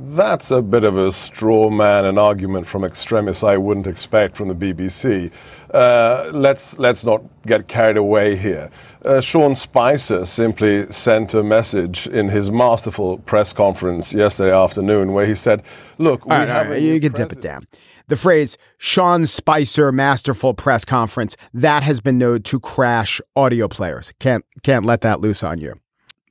That's 0.00 0.52
a 0.52 0.62
bit 0.62 0.84
of 0.84 0.96
a 0.96 1.10
straw 1.10 1.70
man, 1.70 2.04
an 2.04 2.18
argument 2.18 2.68
from 2.68 2.84
extremists 2.84 3.42
I 3.42 3.56
wouldn't 3.56 3.88
expect 3.88 4.36
from 4.36 4.46
the 4.46 4.54
BBC. 4.54 5.32
Uh, 5.74 6.30
let's, 6.32 6.78
let's 6.78 7.04
not 7.04 7.20
get 7.46 7.66
carried 7.66 7.96
away 7.96 8.36
here. 8.36 8.70
Uh, 9.04 9.20
Sean 9.20 9.56
Spicer 9.56 10.24
simply 10.24 10.88
sent 10.92 11.34
a 11.34 11.42
message 11.42 12.06
in 12.06 12.28
his 12.28 12.48
masterful 12.48 13.18
press 13.18 13.52
conference 13.52 14.14
yesterday 14.14 14.54
afternoon 14.54 15.12
where 15.12 15.26
he 15.26 15.34
said, 15.34 15.64
Look, 15.98 16.26
we 16.26 16.30
all 16.30 16.38
right, 16.38 16.48
have. 16.48 16.66
all 16.66 16.72
right, 16.74 16.82
you 16.82 17.00
can 17.00 17.10
dip 17.10 17.32
it 17.32 17.40
down. 17.40 17.66
The 18.08 18.16
phrase 18.16 18.56
Sean 18.78 19.26
Spicer 19.26 19.92
masterful 19.92 20.54
press 20.54 20.84
conference, 20.84 21.36
that 21.52 21.82
has 21.82 22.00
been 22.00 22.18
known 22.18 22.42
to 22.44 22.58
crash 22.58 23.20
audio 23.36 23.68
players. 23.68 24.12
Can't 24.18 24.44
can't 24.62 24.84
let 24.84 25.02
that 25.02 25.20
loose 25.20 25.42
on 25.42 25.58
you. 25.58 25.74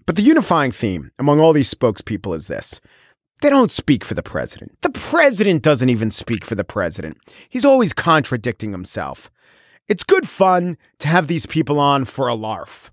But 0.06 0.16
the 0.16 0.24
unifying 0.24 0.72
theme 0.72 1.12
among 1.20 1.40
all 1.40 1.54
these 1.54 1.74
spokespeople 1.74 2.36
is 2.36 2.48
this. 2.48 2.82
They 3.42 3.50
don't 3.52 3.72
speak 3.72 4.04
for 4.04 4.16
the 4.16 4.24
president. 4.24 4.82
The 4.82 4.90
president 4.90 5.62
doesn't 5.62 5.90
even 5.90 6.10
speak 6.10 6.44
for 6.44 6.56
the 6.56 6.64
president. 6.64 7.18
He's 7.48 7.66
always 7.66 7.94
contradicting 7.94 8.72
himself. 8.72 9.30
It's 9.88 10.04
good 10.04 10.28
fun 10.28 10.78
to 11.00 11.08
have 11.08 11.28
these 11.28 11.46
people 11.46 11.80
on 11.80 12.06
for 12.06 12.28
a 12.28 12.34
larf. 12.34 12.90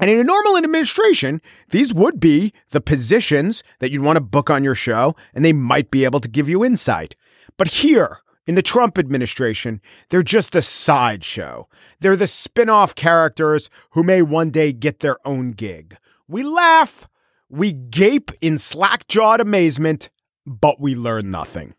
And 0.00 0.10
in 0.10 0.18
a 0.18 0.24
normal 0.24 0.56
administration, 0.56 1.40
these 1.70 1.94
would 1.94 2.18
be 2.18 2.52
the 2.70 2.80
positions 2.80 3.62
that 3.78 3.92
you'd 3.92 4.02
want 4.02 4.16
to 4.16 4.20
book 4.20 4.50
on 4.50 4.64
your 4.64 4.74
show, 4.74 5.14
and 5.32 5.44
they 5.44 5.52
might 5.52 5.92
be 5.92 6.04
able 6.04 6.18
to 6.18 6.28
give 6.28 6.48
you 6.48 6.64
insight. 6.64 7.14
But 7.56 7.68
here, 7.68 8.18
in 8.46 8.54
the 8.54 8.62
Trump 8.62 8.98
administration, 8.98 9.80
they're 10.10 10.22
just 10.22 10.54
a 10.54 10.62
sideshow. 10.62 11.68
They're 12.00 12.16
the 12.16 12.26
spin 12.26 12.68
off 12.68 12.94
characters 12.94 13.70
who 13.90 14.02
may 14.02 14.22
one 14.22 14.50
day 14.50 14.72
get 14.72 15.00
their 15.00 15.16
own 15.26 15.50
gig. 15.50 15.96
We 16.28 16.42
laugh, 16.42 17.08
we 17.48 17.72
gape 17.72 18.30
in 18.40 18.58
slack 18.58 19.08
jawed 19.08 19.40
amazement, 19.40 20.10
but 20.46 20.80
we 20.80 20.94
learn 20.94 21.30
nothing. 21.30 21.74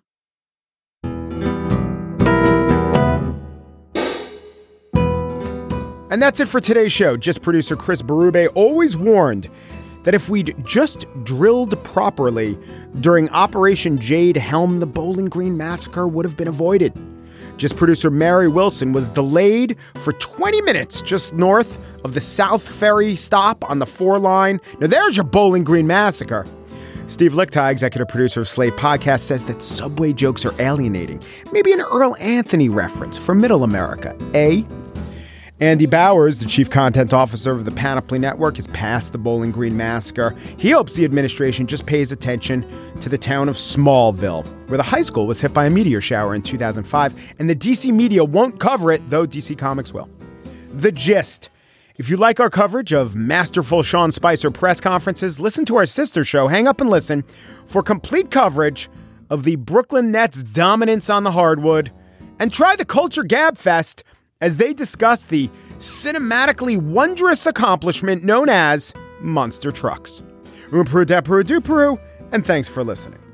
And 6.11 6.21
that's 6.21 6.39
it 6.39 6.47
for 6.47 6.59
today's 6.59 6.93
show. 6.93 7.17
Gist 7.17 7.41
producer 7.41 7.75
Chris 7.75 8.01
Berube 8.01 8.49
always 8.55 8.95
warned 8.95 9.49
that 10.05 10.13
if 10.13 10.29
we'd 10.29 10.55
just 10.63 11.05
drilled 11.23 11.83
properly 11.83 12.57
during 13.01 13.29
Operation 13.29 13.99
Jade 13.99 14.37
Helm, 14.37 14.79
the 14.79 14.85
Bowling 14.85 15.25
Green 15.25 15.57
massacre 15.57 16.07
would 16.07 16.25
have 16.25 16.37
been 16.37 16.47
avoided. 16.47 16.93
Gist 17.57 17.77
producer 17.77 18.09
Mary 18.09 18.47
Wilson 18.47 18.93
was 18.93 19.09
delayed 19.09 19.77
for 19.95 20.13
20 20.13 20.61
minutes 20.61 21.01
just 21.01 21.33
north 21.33 21.79
of 22.03 22.13
the 22.13 22.21
South 22.21 22.67
Ferry 22.67 23.15
stop 23.15 23.69
on 23.69 23.79
the 23.79 23.85
four 23.85 24.19
line. 24.19 24.59
Now, 24.79 24.87
there's 24.87 25.17
your 25.17 25.23
Bowling 25.25 25.63
Green 25.63 25.87
massacre. 25.87 26.45
Steve 27.07 27.33
Lickteig, 27.33 27.71
executive 27.71 28.07
producer 28.07 28.41
of 28.41 28.49
Slate 28.49 28.75
Podcast, 28.75 29.21
says 29.21 29.45
that 29.45 29.61
subway 29.61 30.11
jokes 30.11 30.43
are 30.43 30.59
alienating. 30.59 31.21
Maybe 31.51 31.71
an 31.71 31.81
Earl 31.81 32.15
Anthony 32.19 32.67
reference 32.67 33.17
for 33.17 33.35
Middle 33.35 33.63
America, 33.63 34.17
eh? 34.33 34.63
Andy 35.61 35.85
Bowers, 35.85 36.39
the 36.39 36.45
chief 36.45 36.69
content 36.69 37.13
officer 37.13 37.53
of 37.53 37.63
the 37.63 37.71
Panoply 37.71 38.19
Network, 38.19 38.57
has 38.57 38.67
passed 38.67 39.13
the 39.13 39.17
Bowling 39.17 39.51
Green 39.51 39.77
massacre. 39.77 40.35
He 40.57 40.71
hopes 40.71 40.95
the 40.95 41.05
administration 41.05 41.65
just 41.65 41.85
pays 41.85 42.11
attention 42.11 42.65
to 42.99 43.07
the 43.07 43.17
town 43.17 43.47
of 43.47 43.55
Smallville, 43.55 44.45
where 44.67 44.75
the 44.75 44.83
high 44.83 45.01
school 45.01 45.25
was 45.25 45.39
hit 45.39 45.53
by 45.53 45.67
a 45.67 45.69
meteor 45.69 46.01
shower 46.01 46.35
in 46.35 46.41
2005, 46.41 47.35
and 47.39 47.49
the 47.49 47.55
DC 47.55 47.93
media 47.93 48.21
won't 48.21 48.59
cover 48.59 48.91
it, 48.91 49.09
though 49.09 49.25
DC 49.25 49.57
Comics 49.57 49.93
will. 49.93 50.09
The 50.73 50.91
gist. 50.91 51.49
If 51.95 52.09
you 52.09 52.17
like 52.17 52.41
our 52.41 52.49
coverage 52.49 52.91
of 52.91 53.15
masterful 53.15 53.81
Sean 53.81 54.11
Spicer 54.11 54.51
press 54.51 54.81
conferences, 54.81 55.39
listen 55.39 55.63
to 55.67 55.77
our 55.77 55.85
sister 55.85 56.25
show, 56.25 56.49
Hang 56.49 56.67
Up 56.67 56.81
and 56.81 56.89
Listen, 56.89 57.23
for 57.65 57.81
complete 57.81 58.29
coverage 58.29 58.89
of 59.29 59.45
the 59.45 59.55
Brooklyn 59.55 60.11
Nets' 60.11 60.43
dominance 60.43 61.09
on 61.09 61.23
the 61.23 61.31
hardwood, 61.31 61.93
and 62.39 62.51
try 62.51 62.75
the 62.75 62.83
Culture 62.83 63.23
Gab 63.23 63.57
Fest 63.57 64.03
as 64.41 64.57
they 64.57 64.73
discuss 64.73 65.25
the 65.25 65.49
cinematically 65.77 66.81
wondrous 66.81 67.45
accomplishment 67.45 68.23
known 68.23 68.49
as 68.49 68.93
monster 69.21 69.71
trucks. 69.71 70.23
Peru, 71.61 71.99
and 72.31 72.45
thanks 72.45 72.67
for 72.67 72.83
listening. 72.83 73.24